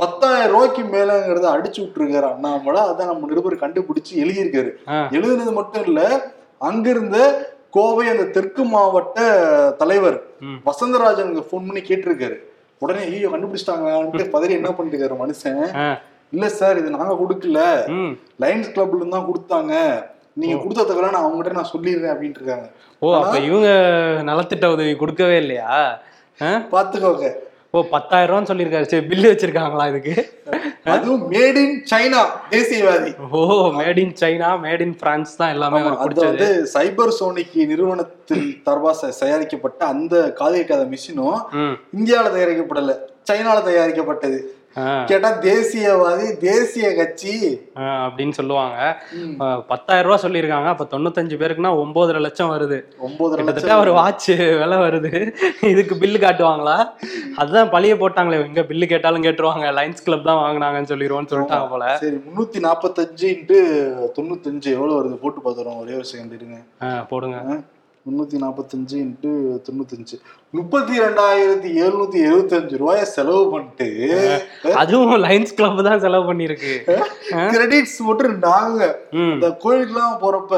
பத்தாயிரம் 0.00 0.52
ரூபாய்க்கு 0.54 0.82
மேலங்கிறத 0.94 1.46
அடிச்சு 1.54 1.80
விட்டுருக்காரு 1.84 2.26
அண்ணாமலை. 2.32 2.82
அதை 2.90 3.06
நம்ம 3.06 3.30
நிருபர் 3.30 3.62
கண்டுபிடிச்சு 3.62 4.12
எழுதியிருக்காரு. 4.24 4.72
எழுதுனது 5.18 5.54
மட்டும் 5.60 5.86
இல்ல 5.90 6.02
அங்கிருந்த 6.68 7.16
கோவை 7.70 8.04
அந்த 8.08 8.24
தெற்கு 8.36 8.64
மாவட்ட 8.74 9.18
தலைவர். 9.82 10.18
வசந்தராஜனுக்கு 10.68 11.48
ஃபோன் 11.48 11.66
பண்ணி 11.68 11.82
கேட்டிருக்காரு. 11.88 12.36
உடனே 12.78 13.02
ஐயோ 13.08 13.30
கண்டுபிடிச்சிட்டாங்கன்ட்டு 13.32 14.26
பதறி 14.36 14.52
என்ன 14.60 14.70
பண்ணிருக்காரு 14.78 15.14
மனுஷன்? 15.24 15.64
இல்ல 16.34 16.46
சார் 16.60 16.80
இது 16.80 16.94
நாங்க 16.96 17.14
கொடுக்கல. 17.22 17.60
லைன்ஸ் 18.44 18.72
கிளப்ல 18.76 19.00
இருந்து 19.00 19.16
தான் 19.16 19.28
கொடுத்தாங்க. 19.30 19.74
நீங்க 20.40 20.56
கொடுத்த 20.62 20.86
தகவலை 20.88 21.10
நான் 21.14 21.26
அவங்ககிட்ட 21.26 21.58
நான் 21.58 21.72
சொல்லிடுறேன் 21.74 22.14
அப்படின்ட்டு 22.14 22.40
இருக்காங்க. 22.40 22.66
ஓ 23.02 23.14
அப்ப 23.20 23.36
இவங்க 23.48 23.68
நலத்திட்ட 24.30 24.66
உதவி 24.74 24.94
கொடுக்கவே 25.02 25.36
இல்லையா? 25.44 25.74
பாத்துக்கோங்க. 26.74 27.28
ஓ 27.74 27.78
பத்தாயிரம் 27.94 28.30
ரூபான்னு 28.30 28.50
சொல்லியிருக்காரு. 28.50 28.86
சரி 28.90 29.04
பில்லு 29.08 29.30
வச்சிருக்காங்களா 29.30 29.86
இதுக்கு? 29.90 30.14
அதுவும் 30.92 31.24
மேட் 31.32 31.58
இன் 31.62 31.74
சைனா 31.90 32.20
தேசியவாதி. 32.52 33.10
ஓ 33.38 33.40
made 33.78 34.00
in 34.04 34.14
China 34.20 34.50
made 34.66 34.84
in 34.84 34.94
France 35.02 35.34
தான் 35.40 35.52
எல்லாமே 35.54 35.80
அது 36.04 36.22
வந்து 36.28 36.48
சைபர் 36.74 37.12
சோனிக் 37.18 37.58
நிறுவனத்தில் 37.72 38.46
தர்பா 38.68 38.92
தயாரிக்கப்பட்ட 39.22 39.80
அந்த 39.94 40.14
காது 40.38 40.56
கேட்காத 40.60 40.86
மிஷினும் 40.94 41.40
இந்தியாவில 41.98 42.32
தயாரிக்கப்படல. 42.36 42.94
சைனால 43.30 43.58
தயாரிக்கப்பட்டது. 43.70 44.38
கேட்டா 45.06 45.30
தேசியவாதி 45.40 46.36
தேசிய 46.36 46.94
கட்சி. 46.94 47.60
அப்படின்னு 47.76 48.30
சொல்லுவாங்க. 48.30 49.02
பத்தாயிரம் 49.68 50.10
ரூபாய் 50.10 50.32
சொல்லியிருக்காங்க. 50.32 50.66
அப்ப 50.66 50.86
தொண்ணூத்தஞ்சு 50.90 51.36
பேருக்குன்னா 51.40 51.70
ஒன்பதரை 51.82 52.20
லட்சம் 52.20 52.50
வருது. 52.50 52.82
ஒன்பதரை 53.06 53.44
லட்சம் 53.44 53.80
ஒரு 53.80 53.92
வாட்ச் 53.92 54.28
விலை 54.28 54.78
வருது. 54.78 55.34
இதுக்கு 55.64 55.94
பில்லு 55.94 56.18
காட்டுவாங்களா? 56.24 56.76
அதுதான் 57.36 57.70
பழிய 57.70 57.94
போட்டாங்களே. 57.94 58.46
எங்க 58.46 58.60
பில்லு 58.60 58.86
கேட்டாலும் 58.86 59.22
கேட்டுருவாங்க. 59.22 59.66
லைன்ஸ் 59.78 60.04
கிளப் 60.04 60.24
தான் 60.24 60.42
வாங்குனாங்கன்னு 60.42 60.88
சொல்லிடுவோம்னு 60.88 61.32
சொல்லிட்டாங்க 61.32 61.68
போல. 61.70 61.96
சரி 61.96 62.16
முன்னூத்தி 62.16 62.64
நாற்பத்தஞ்சு 62.66 63.26
இன்ட்டு 63.32 63.58
தொண்ணூத்தஞ்சு 64.18 64.70
எவ்வளவு 64.72 65.04
வருது? 65.04 65.14
போட்டு 65.14 65.40
பார்த்துறோம் 65.40 65.80
ஒரே 65.80 65.92
ஒரு 65.92 66.04
செகண்ட் 66.12 66.34
இருங்க. 66.34 66.56
போடுங்க. 67.08 67.42
முன்னூத்தி 68.08 68.36
நாற்பத்தஞ்சு 68.42 68.96
இன்ட்டு 68.98 69.30
தொண்ணூத்தஞ்சு. 69.66 70.16
முப்பத்தி 70.54 70.94
ரெண்டாயிரத்தி 71.00 71.70
எழுநூத்தி 71.82 72.18
எழுபத்தஞ்சு 72.28 72.76
ரூபாய 72.76 73.00
செலவு 73.14 73.42
பண்ணிட்டு 73.52 73.88
அதுவும் 74.82 75.18
லைன்ஸ் 75.24 75.56
கிளப் 75.56 75.82
தான் 75.88 76.02
செலவு 76.04 76.24
பண்ணிருக்கு 76.30 76.72
கிரெடிட்ஸ் 77.52 77.98
மட்டும் 78.08 78.38
நாங்க. 78.46 78.80
இந்த 79.32 79.48
கோயிலுக்குலாம் 79.64 80.22
போறப்ப 80.24 80.54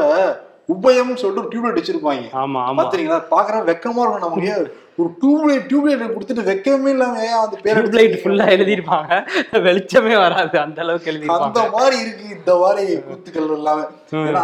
உபயம்னு 0.75 1.21
சொல்லிட்டு 1.21 1.43
ஒரு 1.43 1.51
டியூப்லைட் 1.53 1.79
வச்சிருப்பாங்க 1.79 2.27
ஆமா 2.41 2.61
ஆமா. 2.65 2.77
பாத்தீங்களா? 2.81 3.17
பாக்குற 3.33 3.57
வெக்கமா 3.71 4.03
இருக்கும் 4.05 4.27
நமக்கு. 4.27 4.53
ஒரு 5.01 5.11
டியூப்லைட் 5.23 5.67
டியூப்லைட் 5.71 6.15
கொடுத்துட்டு 6.17 6.49
வெக்கமே 6.51 6.93
இல்லாம 6.97 7.23
ஏன் 7.29 7.39
அந்த 7.45 7.57
பேர் 7.65 7.79
டியூப்லைட் 7.79 8.19
ஃபுல்லா 8.23 8.49
எழுதிருப்பாங்க 8.57 9.23
வெளிச்சமே 9.69 10.15
வராது. 10.25 10.57
அந்த 10.67 10.85
அளவுக்கு 10.87 11.11
அந்த 11.11 11.15
எழுதிருப்பாங்க 11.15 11.67
மாதிரி 11.79 11.99
இருக்கு 12.05 12.29
இந்த 12.39 12.53
மாதிரி 12.65 12.87
கூத்துக்கள் 13.09 13.57
எல்லாமே. 13.61 13.87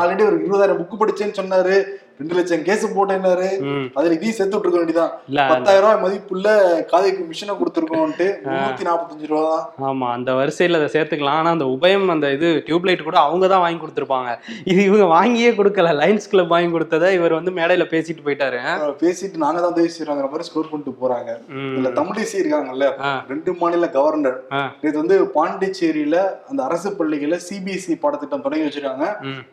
ஆல்ரெடி 0.00 0.24
ஒரு 0.30 0.36
இருபதாயிரம் 0.42 0.82
புக் 0.82 1.00
படிச்சேன்னு 1.04 1.40
சொன்னாரு. 1.42 1.76
ரெண்டு 2.20 2.36
லட்சம் 2.36 2.62
கேஸ் 2.66 2.84
போட்டேன்னாரு. 2.96 3.48
அதுல 3.96 4.14
இதையும் 4.16 4.36
சேர்த்து 4.36 4.56
விட்டுருக்க 4.56 4.78
வேண்டியதான் 4.82 5.10
பத்தாயிரம் 5.50 5.82
ரூபாய் 5.84 5.98
மதிப்புள்ள 6.04 6.46
காதைக்கு 6.92 7.22
மிஷினை 7.30 7.54
கொடுத்துருக்கோம்ட்டு 7.58 8.26
முன்னூத்தி 8.44 8.86
நாற்பத்தஞ்சு 8.86 9.26
ரூபா 9.32 9.42
தான் 9.54 9.66
ஆமா 9.88 10.06
அந்த 10.18 10.30
வரிசையில 10.38 10.78
அதை 10.80 10.88
சேர்த்துக்கலாம். 10.94 11.40
ஆனா 11.40 11.50
அந்த 11.56 11.66
உபயம் 11.74 12.06
அந்த 12.14 12.28
இது 12.36 12.50
டியூப்லைட் 12.68 13.02
கூட 13.08 13.18
அவங்க 13.24 13.50
தான் 13.54 13.62
வாங்கி 13.64 13.80
கொடுத்துருப்பாங்க. 13.82 14.30
இது 14.70 14.80
இவங்க 14.88 15.08
வாங்கியே 15.16 15.50
கொடுக்கல. 15.58 15.92
லைன்ஸ் 16.00 16.30
கிளப் 16.34 16.54
வாங்கி 16.54 16.72
கொடுத்ததை 16.76 17.10
இவர் 17.18 17.38
வந்து 17.38 17.54
மேடையில 17.58 17.86
பேசிட்டு 17.92 18.24
போயிட்டாரு. 18.28 18.60
பேசிட்டு 19.04 19.42
நாங்க 19.44 19.60
தான் 19.64 19.74
உதவி 19.76 19.92
செய்யறாங்கிற 19.96 20.30
மாதிரி 20.32 20.45
ஸ்கோர் 20.48 20.70
பண்ணிட்டு 20.70 20.92
போறாங்க. 21.02 21.30
இதுல 21.76 21.90
தமிழிசை 21.98 22.36
இருக்காங்கல்ல. 22.42 22.86
ரெண்டு 23.32 23.52
மாநில 23.60 23.88
கவர்னர். 23.96 24.38
இது 24.86 24.96
வந்து 25.02 25.18
பாண்டிச்சேரியில 25.36 26.16
அந்த 26.50 26.60
அரசு 26.68 26.90
பள்ளிகளை 27.00 27.38
சிபிஎஸ்இ 27.48 27.96
பாடத்திட்டம் 28.04 28.46
தொடங்கி 28.46 28.66
வச்சிருக்காங்க. 28.66 29.06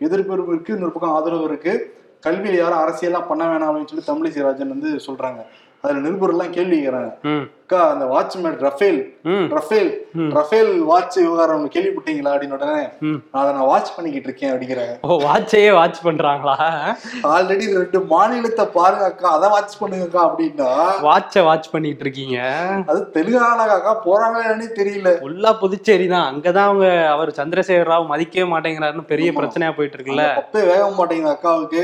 எதிர்ப்பு 0.07 0.33
இருக்கு 0.51 0.75
இன்னொரு 0.77 0.95
பக்கம் 0.95 1.17
ஆதரவு 1.17 1.49
இருக்கு 1.51 1.73
கல்வியில 2.27 2.57
யாரும் 2.59 2.81
அரசியல்லாம் 2.83 3.29
பண்ண 3.29 3.43
வேணாம் 3.51 3.69
அப்படின்னு 3.69 3.91
சொல்லி 3.91 4.09
தமிழிசை 4.09 4.43
ராஜன் 4.47 4.73
வந்து 4.75 4.89
சொல்றாங்க 5.07 5.41
அதுல 5.83 6.01
நிருபர் 6.03 6.33
எல்லாம் 6.33 6.53
கேள்வி 6.57 6.75
கேட்கறாங்க 6.77 7.11
அக்கா 7.63 7.81
அந்த 7.91 8.05
watchman 8.13 8.55
Rafale. 8.63 8.97
Rafale. 9.57 9.89
Rafale 10.37 10.71
watch 10.89 11.17
விவகாரம் 11.17 11.61
கேள்விப்பட்டீங்களா 11.75 12.31
அப்படின்னு 12.33 12.55
உடனே 12.57 12.81
அதை 13.37 13.45
நான் 13.57 13.69
வாட்ச் 13.69 13.91
பண்ணிக்கிட்டு 13.95 14.27
இருக்கேன் 14.29 14.51
அப்படிங்கிறாங்க. 14.53 14.95
ஓ 15.07 15.17
வாட்சையே 15.25 15.69
வாட்ச் 15.77 15.99
பண்றாங்களா? 16.07 16.55
ஆல்ரெடி 17.33 17.65
ரெண்டு 17.77 17.99
மாநிலத்தை 18.11 18.65
பாருங்க 18.75 19.05
அக்கா 19.11 19.29
அதை 19.37 19.49
வாட்ச் 19.53 19.77
பண்ணுங்கக்கா 19.81 20.21
அப்படின்னா. 20.29 20.67
வாட்சை 21.07 21.43
வாட்ச் 21.47 21.69
பண்ணிட்டு 21.75 22.05
இருக்கீங்க? 22.05 22.37
அது 22.93 22.99
தெலுங்கானாக்கா 23.15 23.93
போறாங்கன்னு 24.07 24.67
தெரியல. 24.79 25.13
ஃபுல்லா 25.23 25.53
புதுச்சேரி 25.63 26.09
தான். 26.15 26.27
அங்கதான் 26.33 26.69
அவங்க 26.71 26.89
அவர் 27.13 27.31
சந்திரசேகர 27.39 27.89
ராவ் 27.93 28.11
மதிக்கவே 28.13 28.47
மாட்டேங்கிறாருன்னு 28.55 29.07
பெரிய. 29.13 29.31
பிரச்சனையா 29.39 29.71
போயிட்டு 29.79 29.97
இருக்குல்ல. 29.99 30.27
அந்த 30.27 30.43
பப்பே 30.43 30.65
வேக 30.73 30.91
மாட்டேங்குது 30.99 31.33
அக்காவுக்கு 31.35 31.81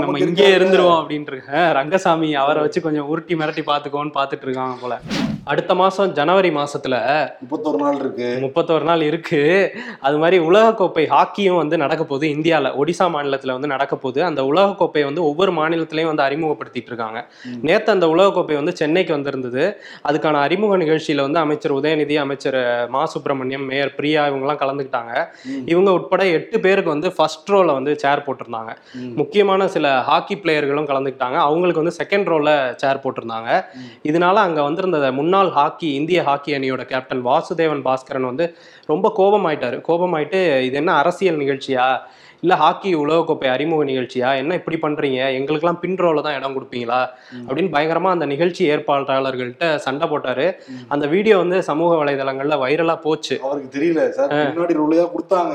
நம்ம 0.00 0.24
இங்கே. 0.30 0.48
இருந்துருவோம் 0.56 0.98
அப்படின்ட்டு 1.02 1.68
ரங்கசாமி 1.80 2.32
அவரை 2.44 2.62
வச்சு 2.66 2.86
கொஞ்சம் 2.88 3.08
உருட்டி 3.12 3.34
மிரட்டி 3.42 3.64
பாத்துக்கோன்னு 3.70 4.16
பாத்துட்டு 4.18 4.46
இருக்காங்க 4.48 4.76
போல. 4.82 4.96
அடுத்த 5.44 5.74
மாசம் 5.74 6.12
ஜனவரி 6.12 6.48
மாசத்துல 6.48 6.94
முப்பத்தொரு 7.40 7.76
நாள் 7.76 7.94
இருக்கு. 7.94 8.38
முப்பத்தோரு 8.40 8.82
நாள் 8.82 9.00
இருக்கு. 9.00 9.72
அது 10.00 10.18
மாதிரி 10.18 10.44
உலகக்கோப்பை 10.44 11.04
ஹாக்கியும் 11.08 11.56
வந்து 11.56 11.76
நடக்க 11.76 12.04
போகுது. 12.04 12.28
இந்தியாவில் 12.28 12.72
ஒடிசா 12.72 13.10
மாநிலத்தில் 13.10 13.52
வந்து 13.52 13.68
நடக்க 13.68 13.96
போகுது. 13.96 14.24
அந்த 14.24 14.42
உலகக்கோப்பை 14.42 15.04
வந்து 15.04 15.24
ஒவ்வொரு 15.24 15.52
மாநிலத்திலையும் 15.52 16.14
வந்து 16.14 16.22
அறிமுகப்படுத்திட்டு 16.22 16.90
இருக்காங்க. 16.92 17.26
நேற்று 17.62 17.92
அந்த 17.92 18.06
உலகக்கோப்பை 18.06 18.54
வந்து 18.54 18.76
சென்னைக்கு 18.76 19.12
வந்திருந்தது. 19.12 19.82
அதுக்கான 20.08 20.32
அறிமுக 20.32 20.76
நிகழ்ச்சியில 20.76 21.20
வந்து 21.20 21.38
அமைச்சர் 21.38 21.74
உதயநிதி 21.74 22.14
அமைச்சர் 22.14 22.88
மா. 22.88 23.04
சுப்பிரமணியம் 23.04 23.66
மேயர் 23.66 23.94
பிரியா 23.94 24.26
இவங்கெல்லாம் 24.26 24.62
கலந்துக்கிட்டாங்க. 24.64 25.26
இவங்க 25.66 25.92
உட்பட 25.92 26.26
எட்டு 26.26 26.60
பேருக்கு 26.60 26.90
வந்து 26.90 27.12
ஃபர்ஸ்ட் 27.12 27.50
ரோல 27.50 27.72
வந்து 27.72 27.98
சேர் 27.98 28.24
போட்டிருந்தாங்க. 28.26 28.76
முக்கியமான 29.14 29.68
சில 29.68 30.02
ஹாக்கி 30.02 30.34
பிளேயர்களும் 30.34 30.88
கலந்துக்கிட்டாங்க. 30.92 31.38
அவங்களுக்கு 31.48 31.82
வந்து 31.82 31.96
செகண்ட் 32.02 32.34
ரோல 32.34 32.74
சேர் 32.74 33.02
போட்டிருந்தாங்க. 33.04 33.64
இதனால 34.04 34.34
அங்க 34.34 34.62
வந்திருந்த 34.62 34.98
முன்னாள் 35.00 35.28
முன்னாள் 35.30 35.48
ஹாக்கி 35.48 35.94
இந்திய 35.94 36.22
ஹாக்கி 36.22 36.52
அணியோட 36.52 36.84
கேப்டன் 36.84 37.24
வாசுதேவன் 37.24 37.84
பாஸ்கரன் 37.84 38.30
வந்து 38.30 38.56
ரொம்ப 38.86 39.12
கோபமாயிட்டார். 39.16 39.82
கோபமாயிட்டு 39.88 40.60
இது 40.60 40.72
என்ன 40.72 40.92
அரசியல் 40.92 41.36
நிகழ்ச்சியா? 41.36 41.98
இல்ல 42.44 42.54
ஹாக்கி 42.60 42.90
உலகக்கோப்பை 43.02 43.48
அறிமுக 43.54 43.84
நிகழ்ச்சியா? 43.90 44.28
என்ன 44.42 44.52
இப்படி 44.60 44.76
பண்றீங்க? 44.84 45.20
எங்களுக்கெல்லாம் 45.38 45.80
பின் 45.82 45.98
ரோல 46.02 46.22
தான் 46.26 46.36
இடம் 46.38 46.54
கொடுப்பீங்களா? 46.56 47.00
அப்படின்னு 47.46 47.70
பயங்கரமா 47.74 48.10
அந்த 48.16 48.26
நிகழ்ச்சி 48.32 48.62
ஏற்பாட்டாளர்கள்ட்ட 48.72 49.66
சண்டை 49.86 50.06
போட்டாரு. 50.12 50.46
அந்த 50.94 51.06
வீடியோ 51.14 51.36
வந்து 51.42 51.58
சமூக 51.68 51.90
வலைதளங்கள்ல 52.00 52.56
வைரலா 52.64 52.96
போச்சு. 53.06 53.36
அவருக்கு 53.46 53.70
தெரியல 53.76 54.04
சார் 54.18 54.32
முன்னாடி 54.36 54.76
ரோலையா 54.82 55.04
கொடுத்தாங்க. 55.14 55.54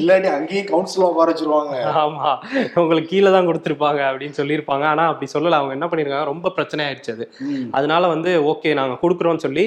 இல்லாட்டி 0.00 0.30
அங்கேயும் 0.36 0.68
கவுன்சில் 0.72 1.06
உட்கார 1.10 1.28
வச்சிருவாங்க. 1.32 1.74
ஆமா. 2.04 2.26
உங்களுக்கு 2.82 3.12
கீழே 3.14 3.32
தான் 3.36 3.48
கொடுத்துருப்பாங்க 3.50 4.02
அப்படின்னு 4.10 4.38
சொல்லியிருப்பாங்க. 4.40 4.86
ஆனா 4.92 5.06
அப்படி 5.12 5.28
சொல்லல. 5.36 5.60
அவங்க 5.60 5.74
என்ன 5.78 5.88
பண்ணிருக்காங்க 5.92 6.28
ரொம்ப 6.32 6.52
பிரச்சனை 6.58 6.84
ஆயிடுச்சு 6.88 7.14
அது. 7.16 7.26
அதனால 7.78 8.06
வந்து 8.14 8.30
ஓகே 8.52 8.74
நாங்க 8.80 8.96
கொடுக்குறோம்னு 9.04 9.46
சொல்லி 9.46 9.66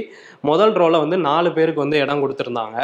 முதல் 0.51 0.75
ரோல 0.81 0.99
வந்து 1.05 1.17
நாலு 1.29 1.49
பேருக்கு 1.57 1.85
வந்து 1.85 1.97
இடம் 2.03 2.23
கொடுத்துருந்தாங்க. 2.23 2.77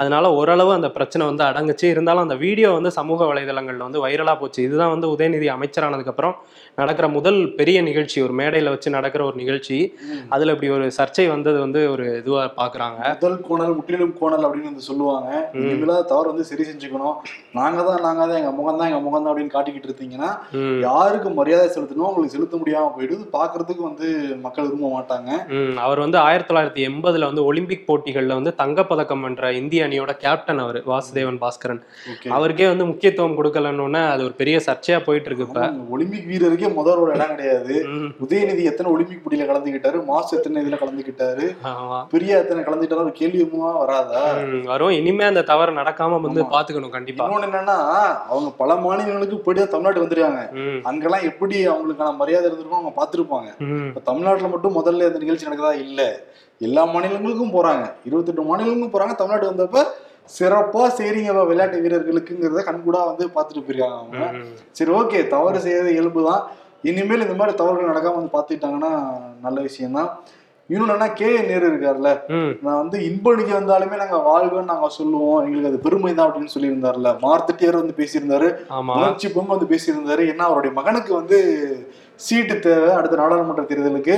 அதனால 0.00 0.24
ஓரளவு 0.38 0.72
அந்த 0.78 0.88
பிரச்சனை 0.96 1.22
வந்து 1.32 1.44
அடங்குச்சு. 1.50 1.86
இருந்தாலும் 1.96 2.26
அந்த 2.26 2.38
வீடியோ 2.46 2.70
வந்து 2.78 2.92
சமூக 2.98 3.20
வலைதளங்கள்ல 3.30 3.86
வந்து 3.88 4.02
வைரலா 4.06 4.34
போச்சு. 4.42 4.60
இதுதான் 4.68 4.92
வந்து 4.94 5.08
உதயநிதி 5.14 5.48
அமைச்சரானதுக்கு 5.56 6.12
அப்புறம் 6.14 6.34
நடக்கிற 6.80 7.06
முதல் 7.16 7.38
பெரிய 7.58 7.78
நிகழ்ச்சி. 7.88 8.18
ஒரு 8.26 8.34
மேடையில 8.40 8.72
வச்சு 8.74 8.88
நடக்கிற 8.96 9.22
ஒரு 9.28 9.36
நிகழ்ச்சி. 9.42 9.76
அதுல 10.34 10.54
இப்படி 10.54 10.70
ஒரு 10.76 10.86
சர்ச்சை 10.98 11.26
வந்தது 11.34 11.58
வந்து 11.64 11.80
ஒரு 11.94 12.06
இதுவா 12.22 12.42
பாக்குறாங்க. 12.60 13.00
முதல் 13.16 13.38
கோணல் 13.48 13.76
முற்றிலும் 13.78 14.14
கோணல் 14.20 14.46
அப்படின்னு 14.46 14.70
வந்து 14.72 14.86
சொல்லுவாங்க. 14.88 15.30
இனிமேல 15.62 15.96
தவறு 16.12 16.30
வந்து 16.32 16.46
சரி 16.50 16.66
செஞ்சுக்கணும். 16.70 17.16
நாங்க 17.58 17.80
தான் 17.88 18.02
நாங்க 18.06 18.22
தான் 18.30 18.40
எங்க 18.40 18.52
முகம் 18.58 18.80
தான் 18.80 18.88
எங்க 18.90 19.00
முகம் 19.06 19.24
தான் 19.24 19.30
அப்படின்னு 19.32 19.54
காட்டிக்கிட்டு 19.56 19.90
இருந்தீங்கன்னா 19.90 20.30
யாருக்கு 20.88 21.28
மரியாதை 21.40 21.68
செலுத்தணும் 21.76 22.08
உங்களுக்கு 22.10 22.36
செலுத்த 22.36 22.56
முடியாம 22.62 22.92
போயிடுது. 22.96 23.22
பாக்குறதுக்கு 23.36 23.84
வந்து 23.90 24.06
மக்கள் 24.46 24.68
விரும்ப 24.68 24.90
மாட்டாங்க. 24.96 25.30
அவர் 25.86 26.04
வந்து 26.04 26.18
ஆயிரத்தி 26.26 26.50
தொள்ளாயிரத்தி 26.50 26.84
எண்பதுல 26.90 27.28
வந்து 27.30 27.46
ஒலிம்பிக் 27.50 27.86
போட்டிகள்ல 27.88 28.36
வந்து 28.40 28.52
தங்கப்பதக்கம் 28.62 29.24
வென்ற 29.26 29.52
இந்திய 29.60 29.86
அணியோட 29.88 30.12
கேப்டன் 30.24 30.62
அவர் 30.64 30.78
வாசுதேவன் 30.92 31.40
பாஸ்கரன். 31.44 31.82
ஓகே. 32.12 32.28
அவருக்கே 32.66 32.74
வந்து 32.74 32.90
முக்கியத்துவம் 32.90 33.36
கொடுக்கலன்னு 33.38 33.82
அது 34.06 34.22
ஒரு 34.26 34.34
பெரிய 34.38 34.56
சர்ச்சையா 34.66 34.98
போயிட்டு 35.04 35.28
இருக்கு 35.28 35.44
இப்ப 35.46 35.62
ஒலிம்பிக் 35.94 36.26
வீரருக்கே 36.30 36.68
முதல் 36.76 37.00
ஒரு 37.02 37.10
இடம் 37.12 37.32
கிடையாது. 37.32 37.74
உதயநிதி 38.24 38.62
எத்தனை 38.70 38.88
ஒலிம்பிக் 38.94 39.22
போட்டியில 39.22 39.46
கலந்துக்கிட்டாரு 39.48 39.98
மாசு 40.08 40.30
எத்தனை 40.38 40.62
இதுல 40.62 40.78
கலந்துக்கிட்டாரு 40.80 41.46
ஆமா. 41.70 41.98
பிரியா 42.12 42.36
எத்தனை 42.38 42.62
கலந்துக்கிட்டாரு 42.62 43.04
ஒரு 43.04 43.14
கேள்வியுமா 43.18 43.70
வராதா? 43.80 44.22
வரும். 44.70 44.94
இனிமே 44.98 45.26
அந்த 45.26 45.44
தவறு 45.50 45.78
நடக்காம 45.78 46.20
வந்து 46.20 46.44
பாத்துக்கணும் 46.52 46.94
கண்டிப்பா. 46.96 47.26
இன்னொன்னு 47.26 47.48
என்னன்னா 47.50 47.78
அவங்க 48.30 48.50
பல 48.58 48.70
மாநிலங்களுக்கு 48.82 49.38
போயிட்டு 49.40 49.72
தமிழ்நாட்டு 49.74 50.04
வந்துருக்காங்க. 50.04 50.42
அங்கெல்லாம் 50.90 51.28
எப்படி 51.30 51.56
அவங்களுக்கான 51.68 52.16
மரியாதை 52.16 52.46
இருந்திருக்கும் 52.48 52.80
அவங்க 52.80 52.94
பார்த்திருப்பாங்க 52.96 53.50
ம், 53.66 53.86
இப்ப 53.90 54.02
தமிழ்நாட்டுல 54.08 54.50
மட்டும் 54.50 54.76
முதல்ல 54.76 55.08
இந்த 55.08 55.22
நிகழ்ச்சி 55.24 55.48
நடக்குதா? 55.48 55.74
இல்ல. 55.84 56.00
எல்லா 56.60 56.82
மாநிலங்களுக்கும் 56.90 57.54
போறாங்க. 57.54 57.84
இருபத்தெட்டு 58.06 58.42
மாநிலங்களுக்கும் 58.44 58.94
போறாங்க. 58.94 59.14
தமிழ்நாடு 59.16 59.46
வந்தப்ப 59.46 59.80
சிறப்பா 60.36 60.84
செய்றீங்க 60.98 61.32
விளையாட்டு 61.50 61.82
வீரர்களுக்குங்கிறத 61.84 62.62
கண்கூடா 62.68 63.00
வந்து 63.10 63.26
பார்த்துட்டு 63.34 63.64
போயிருக்காங்க 63.66 63.98
அவங்க. 64.00 64.30
சரி 64.78 64.92
ஓகே 65.00 65.20
தவறு 65.34 65.60
செய்யறது 65.66 65.92
இயல்புதான் 65.96 66.42
இனிமேல் 66.90 67.24
இந்த 67.26 67.36
மாதிரி 67.38 67.54
தவறுகள் 67.60 67.90
நடக்காம 67.90 68.18
வந்து 68.18 68.34
பார்த்துக்கிட்டாங்கன்னா 68.34 68.90
நல்ல 69.44 69.58
விஷயம்தான். 69.68 70.10
இன்னொன்னு 70.70 70.94
என்ன 70.94 71.06
கே 71.18 71.28
நேரு 71.48 71.64
இருக்காருல்ல. 71.70 72.10
நான் 72.64 72.80
வந்து 72.80 72.98
இன்பணிக்கு 73.08 73.52
வந்தாலுமே 73.58 74.00
நாங்க 74.00 74.18
வாழ்வேன்னு 74.28 74.70
நாங்க 74.72 74.88
சொல்லுவோம். 74.96 75.40
எங்களுக்கு 75.44 75.70
அது 75.70 75.84
பெருமை 75.84 76.12
தான் 76.14 76.26
அப்படின்னு 76.28 76.54
சொல்லியிருந்தாருல 76.54 77.12
மார்த்தட்டியார் 77.24 77.80
வந்து 77.80 77.98
பேசியிருந்தாரு. 78.00 78.48
உணர்ச்சி 78.96 79.28
பொங்க 79.36 79.50
வந்து 79.54 79.70
பேசியிருந்தாரு. 79.74 80.24
ஏன்னா 80.32 80.46
அவருடைய 80.50 80.72
மகனுக்கு 80.80 81.12
வந்து 81.20 81.38
சீட்டு 82.26 82.56
தேவை 82.66 82.90
அடுத்த 82.98 83.20
நாடாளுமன்ற 83.22 83.64
தேர்தலுக்கு. 83.70 84.16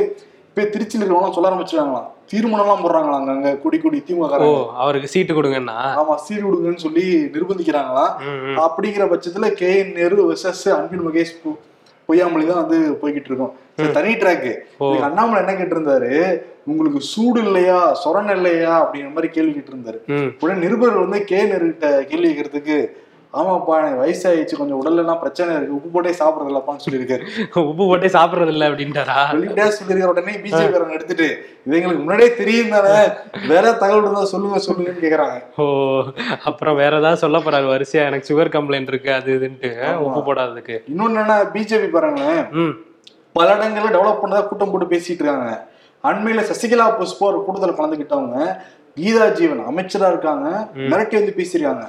இப்ப 0.59 0.71
திருச்சியில் 0.75 1.03
இருக்கிறவங்க 1.03 1.35
சொல்ல 1.35 1.49
ஆரம்பிச்சிருக்காங்களாம். 1.49 2.07
தீர்மானம்லாம் 2.31 2.81
போடுறாங்களாம் 2.85 3.29
அங்க 3.35 3.51
குடி 3.57 3.79
குடி 3.79 3.99
திமுக 4.07 4.39
அவருக்கு 4.83 5.11
சீட்டு 5.13 5.33
கொடுங்கன்னா 5.37 5.77
ஆமா 6.01 6.15
சீர் 6.25 6.47
கொடுங்கன்னு 6.47 6.85
சொல்லி 6.87 7.05
நிர்பந்திக்கிறாங்களாம். 7.35 8.13
அப்படிங்கிற 8.65 9.05
பட்சத்துல 9.13 9.49
K 9.61 9.71
N 9.79 9.95
Nehru 9.99 10.17
versus 10.31 10.65
Anbil 10.77 11.05
Mahesh 11.07 11.33
Poyyamozhi 12.09 12.45
தான் 12.47 12.61
வந்து 12.63 12.79
போய்கிட்டு 13.01 13.31
இருக்கோம். 13.31 13.55
தனி 13.97 14.13
ட்ராக்கு. 14.15 14.53
அண்ணாமலை 15.09 15.41
என்ன 15.43 15.53
கேட்டிருந்தாரு? 15.53 16.13
உங்களுக்கு 16.67 17.01
சூடு 17.11 17.41
இல்லையா 17.47 17.79
சொரண் 18.03 18.33
இல்லையா 18.37 18.73
அப்படிங்கிற 18.83 19.13
மாதிரி 19.15 19.31
கேள்வி 19.37 19.53
கேட்டிருந்தாரு. 19.57 19.99
ம், 20.15 20.31
உடனே 20.43 20.57
நிருபர் 20.65 21.03
வந்து 21.03 21.21
கே 21.25 21.41
நேருகிட்ட 21.53 21.89
கேள்வி 22.11 22.31
கேட்கறதுக்கு 22.31 22.79
ஆமாப்பா 23.35 23.75
எனக்கு 23.81 24.01
வயசாயிடுச்சு. 24.03 24.59
கொஞ்சம் 24.59 24.79
உடல்ல 24.81 25.03
எல்லாம் 25.03 25.21
பிரச்சனை 25.23 25.51
இருக்கு. 25.57 25.75
உப்பு 25.79 25.89
போட்டே 25.95 26.13
சாப்பிடறது 26.21 26.51
இல்லப்பான்னு 26.51 26.85
சொல்லியிருக்காரு. 26.85 27.25
உப்பு 27.71 27.85
போட்டே 27.91 28.09
சாப்பிடுறது 28.17 28.53
இல்ல 28.55 28.69
அப்படின்ட்டாரா? 28.71 29.19
வெளிப்படையா 29.35 29.69
சொல்லியிருக்கிற 29.79 30.13
உடனே 30.15 30.35
பிஜேபி 30.45 30.73
காரங்க 30.75 30.97
எடுத்துட்டு 30.99 31.29
இது 31.67 31.77
எங்களுக்கு 31.79 32.03
முன்னாடியே 32.05 32.31
தெரியும் 32.41 32.75
தானே? 32.77 32.97
வேற 33.53 33.65
தகவல் 33.83 34.05
இருந்தா 34.07 34.25
சொல்லுங்க 34.33 34.63
சொல்லுங்கன்னு 34.69 35.05
கேக்குறாங்க. 35.05 35.39
ஓ 35.63 35.67
அப்புறம் 36.51 36.79
வேற 36.83 36.93
ஏதாவது 37.03 37.23
சொல்ல 37.25 37.39
போறாரு 37.47 37.69
வரிசையா? 37.75 38.09
எனக்கு 38.11 38.31
சுகர் 38.31 38.55
கம்ப்ளைண்ட் 38.57 38.93
இருக்கு 38.95 39.13
அது 39.19 39.39
இதுன்ட்டு. 39.39 39.73
உப்பு 40.09 40.23
போடாததுக்கு. 40.29 40.79
இன்னொன்னு 40.93 41.23
என்ன 41.25 41.39
பிஜேபி 41.57 41.91
பாருங்களேன் 41.97 42.75
பல 43.39 43.49
இடங்கள்ல 43.57 43.95
டெவலப் 43.95 44.23
பண்ணதா 44.23 44.43
கூட்டம் 44.51 44.71
போட்டு 44.73 44.93
பேசிட்டு 44.93 45.23
இருக்காங்க. 45.23 45.51
அண்மையில 46.05 46.43
சசிகலா 46.51 46.87
புஷ்பா 46.99 47.25
ஒரு 47.33 47.39
கூட்டத்தில் 47.47 47.79
கலந்துக்கிட்டவங்க 47.79 48.37
கீதா 49.01 49.27
ஜீவன் 49.39 49.67
அமைச்சரா 49.71 50.07
இருக்காங்க. 50.13 50.47
மிரட்டி 50.91 51.17
வந்து 51.19 51.35
பேசியிருக்காங்க. 51.39 51.85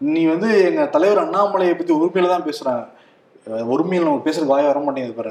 நீ 0.00 0.22
வந்து 0.34 0.48
எங்க 0.68 0.82
தலைவர் 0.94 1.24
அண்ணாமலையை 1.24 1.74
பத்தி 1.76 1.92
உரிமையில 1.98 2.32
தான் 2.32 2.46
பேசுறாங்க. 2.48 2.84
உரிமையில 3.74 4.06
நம்ம 4.06 4.24
பேசுறது 4.24 4.52
வாய 4.52 4.64
வர 4.70 4.80
மாட்டேங்குது 4.86 5.18
பாரு. 5.18 5.30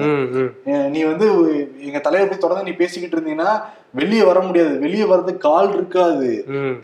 நீ 0.94 1.00
வந்து 1.10 1.26
எங்க 1.88 1.98
தலைவர் 2.06 2.28
பத்தி 2.28 2.42
தொடர்ந்து 2.44 2.68
நீ 2.68 2.74
பேசிக்கிட்டு 2.80 3.16
இருந்தீங்கன்னா 3.16 3.52
வெளியே 4.00 4.22
வர 4.30 4.38
முடியாது. 4.46 4.74
வெளியே 4.84 5.04
வர்றதுக்கு 5.10 5.46
கால் 5.48 5.70
இருக்காது. 5.76 6.30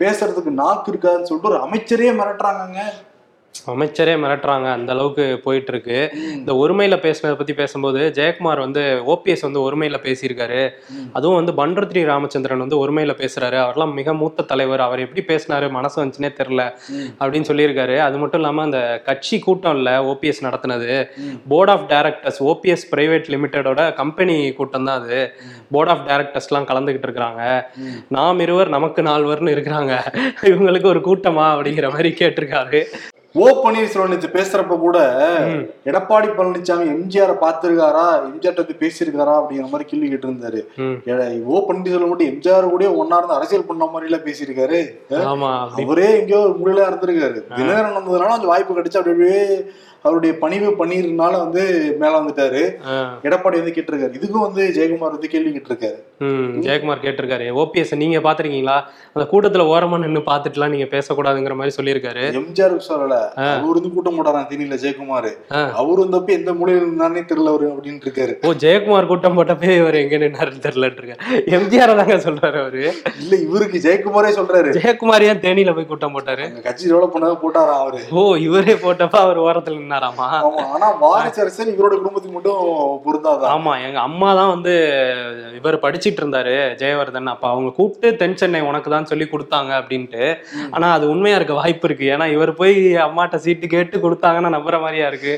பேசுறதுக்கு 0.03 0.53
நாக்கு 0.61 0.91
இருக்காதுன்னு 0.91 1.29
சொல்லிட்டு 1.29 1.51
ஒரு 1.51 1.59
அமைச்சரே 1.65 2.11
மிரட்டுறாங்கங்க. 2.21 2.83
அமைச்சரே 3.67 4.13
மிரட்டுறாங்க. 4.23 4.71
அந்த 4.71 4.93
அளவுக்கு 4.93 5.39
போயிட்டு 5.43 5.71
இருக்கு 5.71 6.11
இந்த 6.33 6.53
ஒருமையில 6.53 6.95
பேசுனதை 7.05 7.35
பத்தி 7.35 7.53
பேசும்போது 7.53 8.11
ஜெயக்குமார் 8.15 8.59
வந்து 8.59 9.01
ஓபிஎஸ் 9.07 9.41
வந்து 9.41 9.61
ஒருமையில 9.65 9.95
பேசியிருக்காரு. 10.07 10.69
அதுவும் 11.13 11.45
வந்து 11.45 11.65
பண்ருத்ரி 11.65 12.03
ராமச்சந்திரன் 12.05 12.57
வந்து 12.57 12.77
ஒருமையில 12.79 13.13
பேசுறாரு. 13.21 13.57
அவர்லாம் 13.65 13.93
மிக 13.93 14.13
மூத்த 14.13 14.43
தலைவர். 14.43 14.79
அவர் 14.79 14.99
எப்படி 14.99 15.23
பேசினாரு 15.27 15.69
மனசு 15.69 16.05
வந்துச்சுனே 16.05 16.29
தெரியல 16.39 16.71
அப்படின்னு 17.19 17.49
சொல்லியிருக்காரு. 17.51 17.97
அது 17.97 18.17
மட்டும் 18.17 18.39
இல்லாம 18.39 18.61
அந்த 18.61 19.01
கட்சி 19.05 19.39
கூட்டம் 19.39 19.75
இல்ல 19.75 20.01
OPS 20.01 20.41
நடத்தினது. 20.41 21.05
Board 21.47 21.69
of 21.69 21.89
directors 21.89 22.43
OPS 22.43 22.87
private 22.91 23.29
லிமிடெடோட 23.35 23.93
company 23.93 24.51
கூட்டம் 24.51 24.85
தான் 24.85 25.01
அது. 25.01 25.31
போர்ட் 25.71 25.89
ஆஃப் 25.89 26.07
டைரக்டர்ஸ்லாம் 26.07 26.69
கலந்துகிட்டு 26.71 27.05
இருக்கிறாங்க. 27.07 27.61
நாம் 28.09 28.39
இருவர் 28.39 28.69
நமக்கு 28.69 29.01
நால்வர்னு 29.01 29.53
இருக்கிறாங்க. 29.55 29.99
இவங்களுக்கு 30.41 30.85
ஒரு 30.85 30.99
கூட்டமா 30.99 31.45
அப்படிங்கிற 31.55 31.89
மாதிரி 31.89 32.15
கேட்டிருக்காரு. 32.19 32.83
ஓ 33.35 33.45
பன்னீர்செல்வம் 33.55 34.11
நேத்து 34.11 34.27
பேசுறப்ப 34.35 34.75
கூட 34.79 34.97
எடப்பாடி 35.89 36.27
பழனிசாமி 36.29 36.85
எம்ஜிஆர் 36.93 37.33
பார்த்திருக்காரா 37.41 38.05
எம்ஜிஆர் 38.27 38.59
வந்து 38.59 38.75
பேசியிருக்காரா 38.79 39.33
அப்படிங்கிற 39.39 39.67
மாதிரி 39.71 39.87
கேள்வி 39.89 40.09
கேட்டு 40.09 40.29
இருந்தாரு 40.29 40.61
ஓ 41.47 41.63
பன்னீர்செல்வம் 41.67 42.11
மட்டும் 42.11 42.31
எம்ஜிஆர் 42.31 42.67
கூட 42.67 42.91
ஒன்னா 43.01 43.19
இருந்து 43.19 43.37
அரசியல் 43.37 43.67
பண்ண 43.67 43.87
மாதிரி 43.87 44.09
எல்லாம் 44.09 44.25
பேசியிருக்காரு 44.27 44.79
அவரே 45.79 46.07
எங்கேயோ 46.19 46.41
ஒரு 46.45 46.55
முடியல 46.59 46.87
இருந்திருக்காரு 46.87 47.41
தினகரன் 47.51 47.99
வந்ததுனால 47.99 48.37
அந்த 48.37 48.49
வாய்ப்பு 48.51 48.77
கிடைச்சு 48.79 48.99
அப்படி 48.99 49.15
அப்படியே 49.15 49.43
அவருடைய 50.05 50.33
பணிவு 50.43 50.69
பன்னீர்னால 50.79 51.35
வந்து 51.43 51.61
மேல 51.99 52.13
வந்துட்டாரு. 52.19 52.61
எடப்பாடி 53.27 53.55
வந்து 53.59 53.75
கேட்டிருக்காரு. 53.77 54.15
இதுக்கும் 54.17 54.45
வந்து 54.47 54.63
ஜெயக்குமார் 54.75 55.13
வந்து 55.15 55.29
கேள்வி 55.33 55.51
கேட்டிருக்காரு. 55.55 55.99
ஜெயக்குமார் 56.65 57.03
கேட்டிருக்காரு. 57.05 57.45
ஓபிஎஸ் 57.61 57.93
நீங்க 58.01 58.19
பாத்திருக்கீங்களா? 58.27 58.75
அந்த 59.15 59.25
கூட்டத்துல 59.31 59.63
ஓரமா 59.73 59.97
நின்னு 60.03 60.21
பாத்துட்டுலாம் 60.29 60.73
நீங்க 60.73 60.87
பேசக்கூடாதுங்கிற 60.93 61.55
மாதிரி 61.59 61.73
சொல்லியிருக்காரு. 61.77 62.25
எம்ஜிஆருக்கு 62.41 62.85
சொல்லல 62.89 63.17
அவர் 63.55 63.77
வந்து 63.77 63.91
கூட்டம் 63.95 64.17
போட்டாராம் 64.17 64.47
திணில 64.51 64.77
ஜெயக்குமார். 64.83 65.29
அவர் 65.81 66.01
வந்தப்ப 66.03 66.29
எந்த 66.37 66.53
மூலையில 66.59 66.81
இருந்தானே 66.83 67.23
தெரியல 67.31 67.51
அவரு 67.53 67.67
அப்படின்னு 67.73 68.05
இருக்காரு. 68.07 68.35
ஓ 68.47 68.53
ஜெயக்குமார் 68.65 69.09
கூட்டம் 69.13 69.37
போட்டப்பே 69.37 69.71
இவர் 69.79 69.99
எங்க 70.03 70.17
நின்னாருன்னு 70.23 70.63
தெரியலன்னு 70.67 71.01
இருக்க 71.01 71.15
எம்ஜிஆர் 71.57 71.97
தாங்க 72.01 72.19
சொல்றாரு 72.27 72.59
அவரு. 72.61 72.83
இல்ல 73.21 73.35
இவருக்கு 73.47 73.81
ஜெயக்குமாரே 73.87 74.31
சொல்றாரு. 74.39 74.71
ஜெயக்குமார் 74.79 75.27
ஏன் 75.31 75.43
தேனியில 75.47 75.75
போய் 75.75 75.91
கூட்டம் 75.93 76.15
போட்டாரு? 76.15 76.47
கட்சி 76.69 76.91
டெவலப் 76.91 77.13
பண்ணதான் 77.15 77.41
போட்டாராம் 77.43 77.81
அவரு. 77.83 78.01
ஓ 78.11 78.35
இவரே 78.47 78.77
போட்டப்ப 78.85 79.17
அவர் 79.25 79.39
ஓரத்துல 79.39 79.77
நின்னாராமா 79.77 79.93
ஆமா 79.99 80.27
ஆனா 80.75 80.87
வாரிசு 81.01 81.41
அரசியல் 81.43 81.73
இவரோட 81.73 81.95
குடும்பத்துக்கு 81.99 82.35
மட்டும் 82.37 82.61
பொருந்தாதான் 83.05 83.51
ஆமா 83.55 83.73
எங்க 83.87 83.99
அம்மா 84.07 84.29
தான் 84.39 84.51
வந்து 84.53 84.73
இவர் 85.59 85.77
படிச்சிட்டு 85.83 86.21
இருந்தாரு 86.21 86.55
ஜெயவர்தன். 86.81 87.31
அப்ப 87.33 87.45
அவங்க 87.49 87.69
கூப்பிட்டு 87.77 88.09
தென் 88.21 88.37
சென்னை 88.41 88.61
உனக்கு 88.69 88.89
தான் 88.95 89.09
சொல்லி 89.11 89.25
கொடுத்தாங்க 89.33 89.71
அப்படின்ட்டு. 89.79 90.23
ஆனா 90.75 90.87
அது 90.97 91.05
உண்மையா 91.13 91.37
இருக்க 91.39 91.53
வாய்ப்பு 91.61 91.87
இருக்கு. 91.89 92.05
ஏன்னா 92.15 92.27
இவர் 92.35 92.51
போய் 92.61 92.75
அம்மாட்ட 93.07 93.37
சீட்டு 93.45 93.67
கேட்டு 93.75 94.03
கொடுத்தாங்கன்னா 94.05 94.51
நம்புற 94.55 94.79
மாதிரியா 94.85 95.07
இருக்கு. 95.11 95.33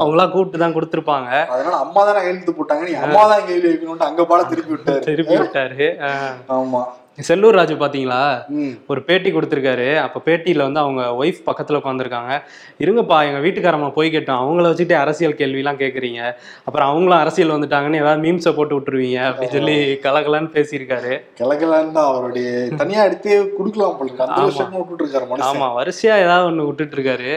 அவங்களா 0.00 0.26
கூப்பிட்டு 0.34 0.62
தான் 0.64 0.76
கொடுத்துருப்பாங்க. 0.76 1.30
அதனால 1.54 1.76
அம்மா 1.84 2.00
தானே 2.08 2.22
கையெழுத்து 2.24 2.58
போட்டாங்க 2.60 2.84
நீ 2.90 2.94
அம்மா 3.06 3.24
தான் 3.34 3.46
கேள்வி 3.50 3.68
வைக்கணும்ட்டு 3.70 4.08
அங்க 4.10 4.24
பாட 4.32 4.42
திருப்பி 4.52 4.74
விட்டாரு. 4.76 5.04
திருப்பி 5.10 5.36
விட்டாரு. 5.42 5.88
ஆமா. 6.58 6.82
செல்லூர் 7.18 7.50
ராஜு 7.50 7.74
பாத்தீங்களா? 7.74 8.44
ம். 8.48 8.74
ஒரு 8.86 9.02
பேட்டி 9.02 9.32
கொடுத்துருக்காரு. 9.32 9.96
அப்ப 9.98 10.22
பேட்டியில 10.24 10.56
வந்து 10.56 10.80
அவங்க 10.80 11.24
ஒய்ஃப் 11.24 11.40
பக்கத்துல 11.46 11.80
உட்காந்துருக்காங்க 11.82 12.40
இருங்கப்பா 12.80 13.24
எங்க 13.24 13.38
வீட்டுக்காரம்மா 13.38 13.92
போய் 13.92 14.10
கேட்டோம். 14.10 14.40
அவங்கள 14.42 14.62
வச்சுட்டு 14.68 14.92
அரசியல் 14.92 15.32
கேள்விலாம் 15.32 15.76
கேக்குறீங்க. 15.76 16.34
அப்புறம் 16.64 16.88
அவங்களும் 16.88 17.18
அரசியல் 17.18 17.50
வந்துட்டாங்கன்னு 17.50 17.96
ஏதாவது 17.96 18.22
மீம்ஸை 18.22 18.54
போட்டு 18.54 18.80
விட்டுருவீங்க 18.80 19.18
அப்படின்னு 19.22 19.52
சொல்லி 19.52 19.98
கலகலன்னு 20.02 20.50
பேசியிருக்காரு. 20.52 21.20
கிழக்கலான்னு 21.40 21.92
தான் 21.92 22.06
அவருடைய 22.06 22.68
தனியா 22.76 23.04
எடுத்தே 23.04 23.52
குடுக்கலாம் 23.58 23.96
போல 23.98 25.42
ஆமா. 25.42 25.74
வரிசையா 25.74 26.16
ஏதாவது 26.16 26.50
ஒண்ணு 26.50 26.66
விட்டுட்டு 26.66 26.96
இருக்காரு. 26.96 27.32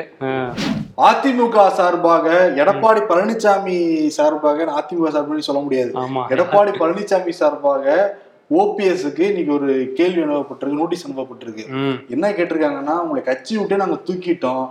அதிமுக 0.97 1.67
சார்பாக 1.69 2.51
எடப்பாடி 2.55 3.01
பழனிசாமி 3.09 4.07
சார்பாக 4.07 4.63
அதிமுக 4.63 5.09
சார்பாக 5.09 5.39
சொல்ல 5.39 5.61
முடியாது. 5.61 5.91
ஆமா. 5.95 6.23
எடப்பாடி 6.29 6.71
பழனிசாமி 6.79 7.29
சார்பாக 7.29 8.19
ஓபிஎஸ்க்கு 8.59 9.23
இன்னைக்கு 9.31 9.51
ஒரு 9.53 9.73
கேள்வி 9.97 10.21
அனுப்பப்பட்டிருக்கு 10.21 10.79
நோட்டீஸ் 10.79 11.05
அனுப்பப்பட்டிருக்கு. 11.07 11.65
என்ன 12.13 12.31
கேட்டிருக்காங்கன்னா 12.37 12.95
உங்களை 13.03 13.21
கட்சி 13.23 13.53
விட்டு 13.57 13.81
நாங்க 13.81 13.97
தூக்கிட்டோம். 14.07 14.65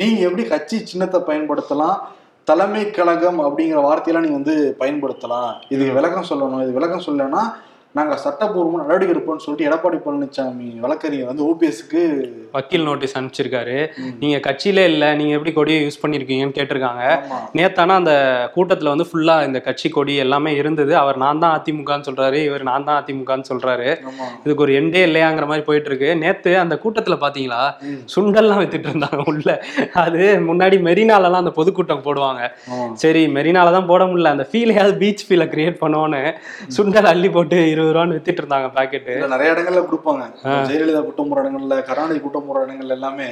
நீங்க 0.00 0.20
எப்படி 0.28 0.44
கட்சி 0.52 0.76
சின்னத்தை 0.90 1.20
பயன்படுத்தலாம்? 1.26 1.98
தலைமை 2.50 2.84
கழகம் 2.90 3.40
அப்படிங்கிற 3.46 3.80
வார்த்தையெல்லாம் 3.86 4.26
நீங்க 4.26 4.38
வந்து 4.40 4.56
பயன்படுத்தலாம். 4.82 5.50
இதுக்கு 5.74 5.96
விளக்கம் 5.98 6.28
சொல்லணும். 6.30 6.62
இது 6.64 6.78
விளக்கம் 6.78 7.04
சொல்லலைன்னா 7.06 7.42
நாங்க 7.98 8.16
சட்டப்பூர்வமா 8.24 8.80
நடவடிக்கை 8.80 9.12
எடுப்போம்னு 9.14 9.44
சொல்லிட்டு 9.44 9.68
எடப்பாடி 9.68 9.98
பழனிசாமி 10.04 10.66
வழக்கறிஞர் 10.84 11.30
வந்து 11.30 11.46
ஓபிஎஸ்க்கு 11.50 12.02
வக்கீல் 12.54 12.84
நோட்டீஸ் 12.84 13.14
அனுப்பிச்சிருக்காரு. 13.18 13.74
நீங்க 14.20 14.36
கட்சியிலே 14.46 14.84
இல்ல 14.90 15.14
நீங்க 15.14 15.32
எப்படி 15.36 15.52
கொடியை 15.52 15.78
யூஸ் 15.84 16.00
பண்ணிருக்கீங்கன்னு 16.02 16.56
கேட்டிருக்காங்க. 16.58 17.02
நேத்தானா 17.58 17.94
அந்த 18.02 18.12
கூட்டத்துல 18.54 18.92
வந்து 18.92 19.06
ஃபுல்லா 19.08 19.34
இந்த 19.48 19.58
கட்சி 19.60 19.88
கொடி 19.88 20.14
எல்லாமே 20.24 20.52
இருந்தது. 20.60 20.92
அவர் 20.96 21.16
நான் 21.16 21.42
தான் 21.44 21.54
அதிமுகன்னு 21.58 22.06
சொல்றாரு 22.08 22.38
இவர் 22.48 22.64
நான் 22.70 22.86
தான் 22.88 22.98
அதிமுகன்னு 23.00 23.48
சொல்றாரு. 23.50 23.88
ஆமா. 24.10 24.28
இதுக்கு 24.44 24.64
ஒரு 24.66 24.74
எண்டே 24.80 25.02
இல்லையாங்கிற 25.08 25.46
மாதிரி 25.50 25.66
போயிட்டு 25.68 25.90
இருக்கு. 25.92 26.10
நேத்து 26.22 26.52
அந்த 26.58 26.76
கூட்டத்துல 26.84 27.18
பாத்தீங்களா? 27.24 27.60
ம். 27.88 28.00
சுண்டல்லாம் 28.14 28.62
வித்துட்டு 28.62 28.90
இருந்தாங்க 28.90 29.22
உள்ள. 29.32 29.48
அது 30.04 30.22
முன்னாடி 30.48 30.78
மெரினாலலாம் 30.88 31.42
அந்த 31.44 31.54
பொதுக்கூட்டம் 31.58 32.04
போடுவாங்க. 32.06 32.42
சரி 33.04 33.24
மெரினால 33.38 33.72
தான் 33.72 33.90
போட 33.92 34.04
முடியல. 34.04 34.34
அந்த 34.36 34.46
ஃபீலையாவது 34.50 34.96
பீச் 35.04 35.26
ஃபீலை 35.28 35.48
கிரியேட் 35.54 35.82
பண்ணுவோன்னு 35.84 36.22
சுண்டல் 36.78 37.10
அள்ளி 37.12 37.30
போட்டு 37.30 37.58
இருபது 37.70 37.87
ரூபான்னு 37.94 38.16
வித்துட்டு 38.16 38.42
இருந்தாங்க 38.42 38.68
பாக்கெட்டு 38.76 39.14
நிறைய 39.34 39.54
இடங்கள்ல 39.54 39.82
கொடுப்பாங்க. 39.88 40.24
ஜெயலலிதா 40.70 41.02
கூட்டம் 41.08 41.30
போற 41.30 41.42
இடங்கள்ல 41.44 41.76
கருணாநிதி 41.88 42.20
கூட்டம் 42.24 42.48
போற 42.48 42.64
இடங்கள்ல 42.66 42.96
எல்லாமே 42.98 43.26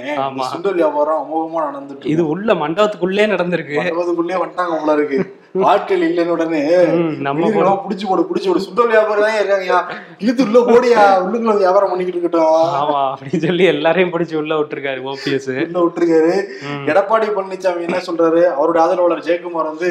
சுண்டல் 0.53 0.79
வியாபாரம் 0.81 1.21
அமோகமா 1.25 1.63
நடந்துட்டு 1.69 2.13
இது 2.15 2.23
உள்ள 2.35 2.49
மண்டபத்துக்குள்ளே 2.63 3.27
நடந்திருக்கு. 3.35 3.77
மண்டபத்துக்குள்ளே 3.81 4.39
வந்துட்டாங்க 4.43 4.79
போல 4.83 4.95
இருக்கு. 4.99 5.19
ஆட்கள் 5.71 6.05
இல்லைன்னு 6.09 6.35
உடனே 6.37 6.63
நம்ம 7.27 7.51
புடிச்சு 7.85 8.07
போடு 8.11 8.27
புடிச்சு 8.31 8.49
போடு. 8.51 8.65
சுண்டல் 8.67 8.93
வியாபாரம் 8.95 9.27
தான் 9.27 9.39
இருக்காங்கயா 9.41 9.79
இழுத்து 10.25 10.45
உள்ள 10.47 10.61
போடியா 10.71 11.05
உள்ளுக்குள்ள 11.25 11.57
வியாபாரம் 11.65 11.91
பண்ணிக்கிட்டு 11.93 12.21
இருக்கட்டும். 12.21 12.67
ஆமா 12.83 13.01
அப்படின்னு 13.13 13.45
சொல்லி 13.47 13.71
எல்லாரையும் 13.75 14.13
பிடிச்சி 14.17 14.37
உள்ள 14.43 14.61
விட்டுருக்காரு 14.61 15.07
ஓபிஎஸ். 15.13 15.51
உள்ள 15.69 15.81
விட்டுருக்காரு. 15.87 16.35
எடப்பாடி 16.93 17.33
பழனிசாமி 17.39 17.89
என்ன 17.89 18.03
சொல்றாரு? 18.11 18.45
அவருடைய 18.59 18.85
ஆதரவாளர் 18.85 19.27
ஜெயக்குமார் 19.31 19.73
வந்து. 19.73 19.91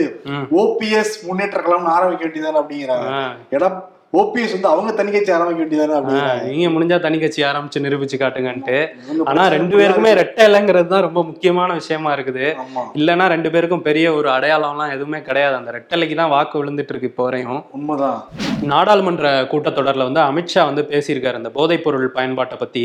ஓபிஎஸ் 0.64 1.18
முன்னேற்ற 1.26 1.60
கழகம்னு 1.66 1.98
ஆரம்பிக்க 1.98 2.26
வேண்டியதானே 2.26 2.62
அப்படிங்கிறாங்க. 2.62 3.10
எட 3.58 3.74
ஓபிஎஸ் 4.20 4.54
வந்து 4.56 4.70
அவங்க 4.72 4.92
தனி 4.98 5.10
கட்சி 5.14 5.32
ஆரம்பிக்க 5.36 5.60
வேண்டியதானே 5.62 5.96
அப்படிங்கிறாங்க. 5.98 6.44
நீங்க 6.52 6.68
முடிஞ்சா 6.74 6.98
தனி 7.06 7.18
கட்சி 7.22 7.42
ஆரம்பிச்சு 7.48 7.82
நிரூபிச்சு 7.86 8.18
காட்டுங்கன்ட்டு. 8.22 8.78
ஆனா 9.30 9.44
ரெண்டு 9.54 9.74
பேருக்குமே 9.80 10.12
ரெட்டை 10.20 10.44
இலைங்கிறது 10.50 10.88
தான் 10.94 11.04
ரொம்ப 11.06 11.22
முக்கியமான 11.30 11.74
விஷயமா 11.80 12.12
இருக்குது. 12.18 12.46
இல்லைன்னா 13.00 13.26
ரெண்டு 13.34 13.50
பேருக்கும் 13.54 13.84
பெரிய 13.88 14.14
ஒரு 14.20 14.30
அடையாளம்லாம் 14.36 14.94
எதுவுமே 14.96 15.20
கிடையாது. 15.30 15.55
அந்த 15.60 15.72
ரெட்டலைக்கு 15.78 16.16
தான் 16.22 16.34
வாக்கு 16.36 16.56
விழுந்துட்டு 16.62 16.94
இருக்கு 16.94 17.10
இப்போ 17.12 17.24
வரையும். 17.28 17.62
உண்மைதான். 17.78 18.20
நாடாளுமன்ற 18.72 19.26
கூட்டத்தொடரில் 19.52 20.06
வந்து 20.08 20.22
அமித்ஷா 20.28 20.62
வந்து 20.70 20.84
பேசியிருக்காரு 20.92 21.40
அந்த 21.40 21.50
போதைப் 21.58 21.84
பொருள் 21.86 22.08
பயன்பாட்டை 22.18 22.58
பற்றி 22.62 22.84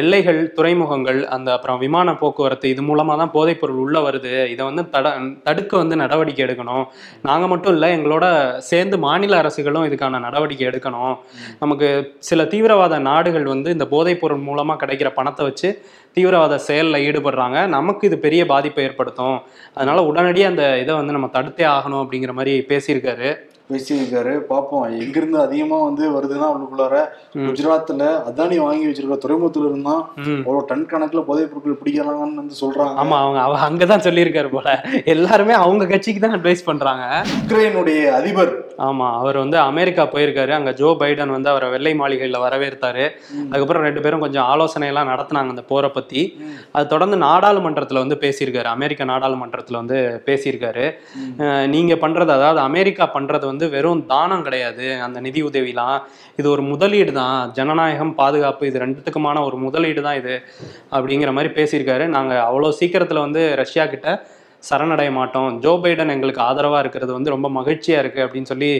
எல்லைகள் 0.00 0.40
துறைமுகங்கள் 0.58 1.20
அந்த 1.36 1.48
அப்புறம் 1.56 1.80
விமான 1.84 2.14
போக்குவரத்து 2.22 2.72
இது 2.74 2.82
மூலமாக 2.88 3.18
தான் 3.22 3.32
போதைப் 3.36 3.60
பொருள் 3.60 3.80
உள்ளே 3.84 4.00
வருது. 4.08 4.34
இதை 4.54 4.62
வந்து 4.70 4.84
தட 4.94 5.14
தடுக்க 5.46 5.72
வந்து 5.82 5.96
நடவடிக்கை 6.02 6.44
எடுக்கணும். 6.46 6.84
நாங்கள் 7.28 7.52
மட்டும் 7.52 7.74
இல்லை 7.76 7.90
எங்களோட 7.96 8.26
சேர்ந்து 8.70 8.98
மாநில 9.06 9.40
அரசுகளும் 9.42 9.86
இதுக்கான 9.88 10.20
நடவடிக்கை 10.26 10.66
எடுக்கணும். 10.70 11.14
நமக்கு 11.62 11.88
சில 12.30 12.44
தீவிரவாத 12.54 12.98
நாடுகள் 13.10 13.52
வந்து 13.54 13.70
இந்த 13.76 13.86
போதைப் 13.94 14.22
பொருள் 14.22 14.46
மூலமாக 14.48 14.80
கிடைக்கிற 14.84 15.10
பணத்தை 15.18 15.44
வச்சு 15.50 15.70
தீவிரவாத 16.14 16.58
செயலில் 16.58 17.04
ஈடுபடுறாங்க. 17.08 17.66
நமக்கு 17.66 18.06
இது 18.06 18.18
பெரிய 18.18 18.46
பாதிப்பை 18.46 18.84
ஏற்படுத்தும். 18.84 19.40
அதனால 19.74 20.04
உடனடியாக 20.04 20.50
அந்த 20.50 20.78
இதை 20.78 20.94
வந்து 20.94 21.12
நம்ம 21.12 21.26
தடுத்தே 21.32 21.66
ஆகணும் 21.76 22.04
அப்படிங்கிற 22.04 22.32
மாதிரி 22.32 22.64
பேசியிருக்காரு. 22.68 23.36
பேசியிருக்காரு. 23.72 24.40
பாப்போம். 24.50 24.98
எங்கிருந்து 24.98 25.40
அதிகமா 25.40 25.82
வந்து 25.82 26.10
வருதுன்னா 26.10 26.48
உள்ளுக்குள்ளார 26.54 27.08
குஜராத்ல 27.34 28.22
அதானி 28.30 28.56
வாங்கி 28.56 28.86
வச்சிருக்க 28.86 29.18
துறைமுகத்துல 29.26 29.64
இருந்தா 29.64 30.08
அவ்வளவு 30.16 30.64
டன் 30.66 30.88
கணக்குல 30.90 31.22
போதைப் 31.22 31.50
பொருட்கள் 31.50 31.78
பிடிக்கலாம்னு 31.84 32.34
வந்து 32.34 32.54
சொல்றாங்க. 32.60 32.92
ஆமா 32.92 33.18
அவங்க 33.18 33.40
அவ 33.40 33.70
அங்கதான் 33.70 34.04
சொல்லியிருக்காரு 34.08 34.48
போல. 34.48 34.84
எல்லாருமே 35.04 35.52
அவங்க 35.52 35.86
கட்சிக்கு 35.86 36.28
தான் 36.28 36.40
அட்வைஸ் 36.40 36.64
பண்றாங்க. 36.64 37.24
உக்ரைனுடைய 37.48 38.10
அதிபர் 38.10 38.63
ஆமா 38.78 39.12
அவர் 39.12 39.36
வந்து 39.36 39.58
அமெரிக்கா 39.58 40.02
போயிருக்காரு. 40.02 40.48
அங்க 40.48 40.72
ஜோ 40.72 40.96
பைடன் 40.98 41.26
வந்து 41.26 41.50
அவரை 41.50 41.68
வெள்ளை 41.68 41.92
மாளிகையில 41.92 42.38
வரவேற்றாரு. 42.38 43.10
அதுக்கப்புறம் 43.38 43.82
ரெண்டு 43.82 44.00
பேரும் 44.00 44.20
கொஞ்சம் 44.20 44.44
ஆலோசனை 44.44 44.88
எல்லாம் 44.88 45.08
நடத்தினாங்க 45.08 45.48
அந்த 45.48 45.62
போரை 45.62 45.90
பத்தி. 45.90 46.40
அது 46.72 46.86
தொடர்ந்து 46.86 47.16
நாடாளுமன்றத்துல 47.16 47.94
வந்து 47.94 48.18
பேசியிருக்காரு. 48.20 48.64
அமெரிக்க 48.64 49.04
நாடாளுமன்றத்துல 49.04 49.72
வந்து 49.72 50.22
பேசியிருக்காரு. 50.26 50.92
அஹ் 51.38 51.66
நீங்க 51.66 51.94
பண்றது 51.94 52.28
அதாவது 52.28 52.60
அமெரிக்கா 52.60 53.10
பண்றது 53.14 53.44
வந்து 53.44 53.68
வெறும் 53.68 54.06
தானம் 54.06 54.42
கிடையாது. 54.42 55.02
அந்த 55.02 55.20
நிதி 55.20 55.42
உதவிலாம் 55.42 56.00
இது 56.36 56.50
ஒரு 56.50 56.62
முதலீடு 56.62 57.12
தான். 57.12 57.50
ஜனநாயகம் 57.50 58.14
பாதுகாப்பு 58.14 58.66
இது 58.66 58.78
ரெண்டுத்துக்குமான 58.78 59.44
ஒரு 59.44 59.56
முதலீடு 59.56 60.02
தான் 60.02 60.16
இது. 60.16 60.42
அப்படிங்கிற 60.90 61.32
மாதிரி 61.32 61.54
பேசியிருக்காரு. 61.54 62.06
நாங்க 62.06 62.48
அவ்வளோ 62.52 62.72
சீக்கிரத்துல 62.80 63.20
வந்து 63.20 63.56
ரஷ்யா 63.56 63.86
கிட்ட 63.86 64.26
சரணடைய 64.68 65.10
மாட்டோம். 65.20 65.50
ஜோ 65.64 65.72
பைடன் 65.84 66.14
எங்களுக்கு 66.16 66.46
ஆதரவா 66.50 66.78
இருக்கிறது 66.84 67.12
வந்து 67.18 67.34
ரொம்ப 67.36 67.50
மகிழ்ச்சியா 67.60 67.98
இருக்கு 68.04 68.26
அப்படின்னு 68.26 68.52
சொல்லி 68.52 68.70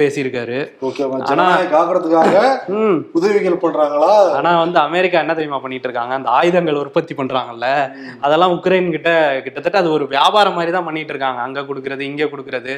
பேசியிருக்காரு. 0.00 0.58
உதவிகள் 3.18 3.56
பண்றாங்களா? 3.62 4.10
ஆனா 4.38 4.50
வந்து 4.60 4.78
அமெரிக்கா 4.84 5.16
என்ன 5.24 5.34
தெரியுமா 5.38 5.58
பண்ணிட்டு 5.62 5.88
இருக்காங்க? 5.88 6.12
அந்த 6.18 6.28
ஆயுதங்கள் 6.38 6.78
உற்பத்தி 6.82 7.14
பண்றாங்கல்ல. 7.20 7.66
அதெல்லாம் 8.26 8.54
உக்ரைன் 8.56 8.94
கிட்ட 8.96 9.10
கிட்டத்தட்ட 9.46 9.82
அது 9.82 9.90
ஒரு 9.96 10.06
வியாபாரம் 10.14 10.56
மாதிரி 10.58 10.74
தான் 10.76 10.86
பண்ணிட்டு 10.88 11.12
இருக்காங்க. 11.14 11.40
அங்க 11.46 11.66
கொடுக்கறது 11.70 12.06
இங்க 12.10 12.30
கொடுக்கறது. 12.32 12.74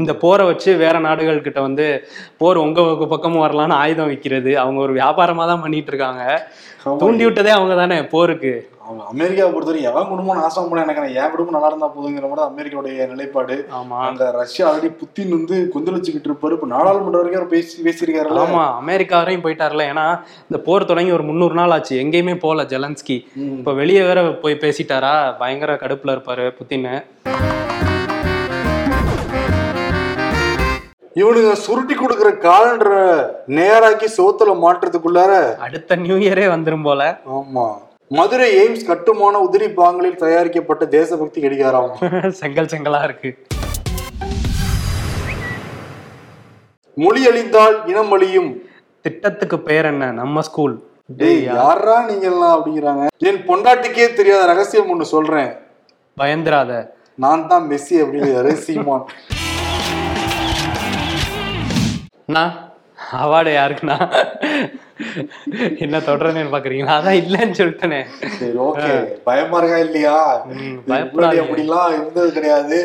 இந்த 0.00 0.14
போரை 0.24 0.46
வச்சு 0.50 0.72
வேற 0.84 0.98
நாடுகள் 1.08 1.44
கிட்ட 1.46 1.62
வந்து 1.68 1.88
போர் 2.42 2.64
உங்க 2.66 3.06
பக்கமும் 3.14 3.44
வரலாம்னு 3.46 3.80
ஆயுதம் 3.82 4.12
விற்கிறது 4.12 4.54
அவங்க 4.64 4.80
ஒரு 4.88 4.94
வியாபாரமா 5.00 5.46
தான் 5.52 5.64
பண்ணிட்டு 5.66 5.92
இருக்காங்க. 5.94 6.24
தூண்டி 7.02 7.24
விட்டதே 7.26 7.52
அவங்க 7.58 7.74
தானே 7.82 7.96
போருக்கு. 8.14 8.54
அவங்க 8.84 9.02
அமெரிக்காவை 9.12 9.50
பொறுத்தவரைக்கும் 9.52 9.90
எவன் 9.90 10.08
குடும்பம் 10.08 10.40
நாசம் 10.40 10.68
பண்ண 10.70 10.84
எனக்கு 10.86 11.18
என் 11.20 11.30
குடும்பம் 11.32 11.56
நல்லா 11.56 11.70
இருந்தா 11.70 11.88
போதுங்கிற 11.94 12.26
மாதிரி 12.30 12.46
அமெரிக்காவுடைய 12.48 13.06
நிலைப்பாடு. 13.12 13.56
ஆமா. 13.78 13.98
அங்க 14.08 14.30
ரஷ்யா 14.38 14.64
ஆல்ரெடி 14.70 14.90
புத்தின் 15.00 15.34
வந்து 15.36 15.56
கொந்தளிச்சுக்கிட்டு 15.74 16.30
இருப்பாரு. 16.30 16.56
இப்ப 16.58 16.68
நாடாளுமன்ற 16.74 17.20
வரைக்கும் 17.20 17.40
அவர் 17.40 17.54
பேசி 17.54 17.76
பேசியிருக்காருல்ல. 17.86 18.42
ஆமா 18.44 18.64
அமெரிக்கா 18.82 19.18
வரையும் 19.18 19.44
போயிட்டார்ல 19.46 19.88
ஏன்னா 19.92 20.06
இந்த 20.48 20.60
போர் 20.66 20.88
தொடங்கி 20.92 21.12
ஒரு 21.12 21.22
முந்நூறு 21.22 21.54
நாள் 21.54 21.70
ஆச்சு. 21.70 21.94
எங்கேயுமே 22.04 22.38
போல 22.38 22.62
ஜெலன்ஸ்கி. 22.74 23.18
இப்ப 23.58 23.72
வெளியே 23.72 24.02
வேற 24.02 24.22
போய் 24.44 24.62
பேசிட்டாரா? 24.64 25.14
பயங்கர 25.42 25.74
கடுப்புல 25.84 26.16
இருப்பாரு 26.16 26.46
புத்தின் 26.60 26.88
இவனுங்க 31.20 31.52
சுருட்டி 31.64 31.94
கொடுக்குற 31.94 32.30
காலண்டரை 32.44 33.02
நேராக்கி 33.58 34.06
சோத்துல 34.16 34.54
மாட்டுறதுக்குள்ளார 34.62 35.32
அடுத்த 35.66 35.96
நியூ 35.96 36.16
இயரே 36.16 36.46
வந்துரும் 36.54 36.82
போல. 36.82 37.02
ஆமா. 37.38 37.66
மதுரை 38.10 38.48
எய்ம்ஸ் 38.58 38.86
கட்டுமான 38.86 39.38
உதிரி 39.38 39.74
பாங்களில் 39.74 40.16
தயாரிக்கப்பட்ட 40.16 40.86
தேசபக்தி 40.86 41.40
கடிகாரம். 41.40 41.90
செங்கல் 42.40 42.66
செங்கலா 42.66 43.04
இருக்கு. 43.04 43.30
மொழி 46.96 47.26
அழிந்தால் 47.26 47.76
இனம் 47.86 48.12
அழியும். 48.12 48.50
திட்டத்துக்கு 49.02 49.60
பேர் 49.60 49.84
என்ன? 49.84 50.12
நம்ம 50.12 50.42
ஸ்கூல் 50.42 50.74
டேய் 51.16 51.42
யாரா? 51.42 52.06
நீங்க 52.06 52.26
எல்லாம் 52.26 52.54
அப்படிங்கிறாங்க? 52.56 53.06
என் 53.18 53.42
பொண்டாட்டிக்கே 53.48 54.14
தெரியாத 54.14 54.46
ரகசியம் 54.46 54.90
ஒண்ணு 54.92 55.02
சொல்றேன். 55.02 55.50
பயந்துராத. 56.18 56.72
நான் 57.16 57.46
தான் 57.46 57.70
மெஸ்ஸி 57.70 57.96
அப்படிங்கிறாரு 58.02 58.52
சீமான். 58.52 59.04
அவார்டு 63.12 63.50
யாருக்குண்ணா? 63.58 63.96
என்ன 65.84 65.96
தொடர்றேன்னு 66.08 66.52
பாக்குறீங்களா? 66.54 66.94
அதான் 66.98 67.18
இல்லைன்னு 67.22 67.56
சொல்லிட்டேனே. 67.58 68.00
சரி 68.38 68.58
ஓகே. 68.66 68.90
பயமா 69.28 69.58
இருக்கா 69.60 69.78
இல்லையா. 69.86 70.16
முன்னாடி 71.14 71.38
அப்படிலாம் 71.42 71.94
இருந்தது 71.96 72.28
கிடையாது. 72.36 72.76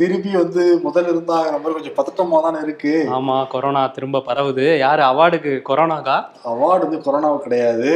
திருப்பி 0.00 0.32
வந்து 0.42 0.62
முதல்ல 0.86 1.12
இருந்தாங்கிற 1.14 1.56
மாதிரி 1.62 1.76
கொஞ்சம் 1.78 1.96
பதட்டமா 1.98 2.40
தானே 2.46 2.60
இருக்கு. 2.66 2.92
ஆமா 3.18 3.36
கொரோனா 3.54 3.82
திரும்ப 3.96 4.22
பரவுது. 4.28 4.66
யாரு 4.84 5.04
அவார்டுக்கு 5.10 5.54
கொரோனாக்கா? 5.70 6.16
அவார்டு 6.52 6.86
வந்து 6.86 7.00
கொரோனாவுக்கு 7.06 7.46
கிடையாது. 7.48 7.88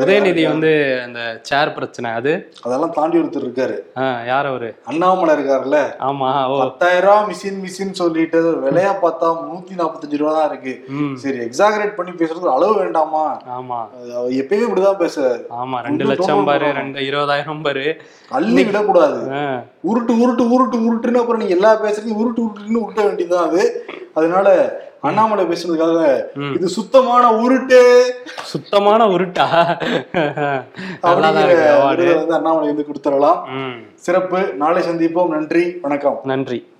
உதயநிதி 0.00 0.44
வந்து 0.52 0.72
அந்த 1.06 1.20
சேர் 1.50 1.74
பிரச்சனை 1.78 2.10
அது? 2.20 2.34
அதெல்லாம் 2.66 2.94
தாண்டி 2.98 3.20
ஒருத்தர் 3.22 3.46
இருக்காரு. 3.46 3.78
யார் 4.32 4.50
அவரு? 4.52 4.70
அண்ணாமலை 4.92 5.32
இருக்காருல்ல? 5.36 5.80
ஆமா 6.10 6.30
பத்தாயிரம் 6.64 7.08
ரூபாய் 7.08 7.28
மிஷின் 7.30 7.62
மிஷின் 7.64 7.96
சொல்லிட்டு 8.02 8.38
விலையா 8.66 8.92
பார்த்தா 9.04 9.28
நூத்தி 9.48 9.74
நாற்பத்தஞ்சு 9.80 10.20
ரூபா 10.22 10.34
தான் 10.38 10.50
இருக்கு 10.50 10.74
சரி 11.22 11.38
எக்ஸாகரேட் 11.48 11.96
பண்ணி 11.98 12.12
பேசுறது 12.20 12.54
அளவு 12.56 12.74
வேண்டாமா 12.82 13.02
ஆமா. 13.48 13.88
அவர் 14.14 14.30
எப்பயுமே 14.30 14.64
இப்படிதான் 14.68 15.02
பேசுறாரு. 15.02 15.42
ஆமா 15.60 15.80
ரெண்டு 15.82 16.04
லட்சம் 16.04 16.44
பாரு. 16.44 16.72
ரெண்டு 16.72 17.00
இருபதாயிரம் 17.00 17.62
பாரு. 17.62 17.96
அள்ளி 18.28 18.64
விடக்கூடாது. 18.64 19.30
உருட்டு 19.90 20.12
உருட்டு 20.12 20.44
உருட்டு 20.44 20.76
உருட்டுன்னு 20.76 21.14
அப்புறம் 21.14 21.36
நீங்க 21.36 21.54
எல்லா 21.54 21.82
பேசுறதையும் 21.82 22.24
உருட்டு 22.24 22.40
உருட்டுன்னு 22.40 22.84
உருட்ட 22.86 22.94
வேண்டியதுதான் 22.94 23.48
அது. 23.48 23.84
அதனால 24.14 24.82
அண்ணாமலை 25.00 25.44
பேசுனதுக்காக. 25.44 26.22
இது 26.54 26.68
சுத்தமான 26.68 27.30
உருட்டு. 27.30 28.00
சுத்தமான 28.42 29.04
உருட்டா? 29.06 29.76
வந்து 32.14 32.34
அண்ணாமலை 32.34 32.74
வந்து 32.74 32.86
கொடுத்துடலாம். 32.92 33.38
சிறப்பு. 33.94 34.54
நாளை 34.54 34.82
சந்திப்போம். 34.82 35.28
நன்றி. 35.28 35.78
வணக்கம். 35.82 36.20
நன்றி. 36.24 36.72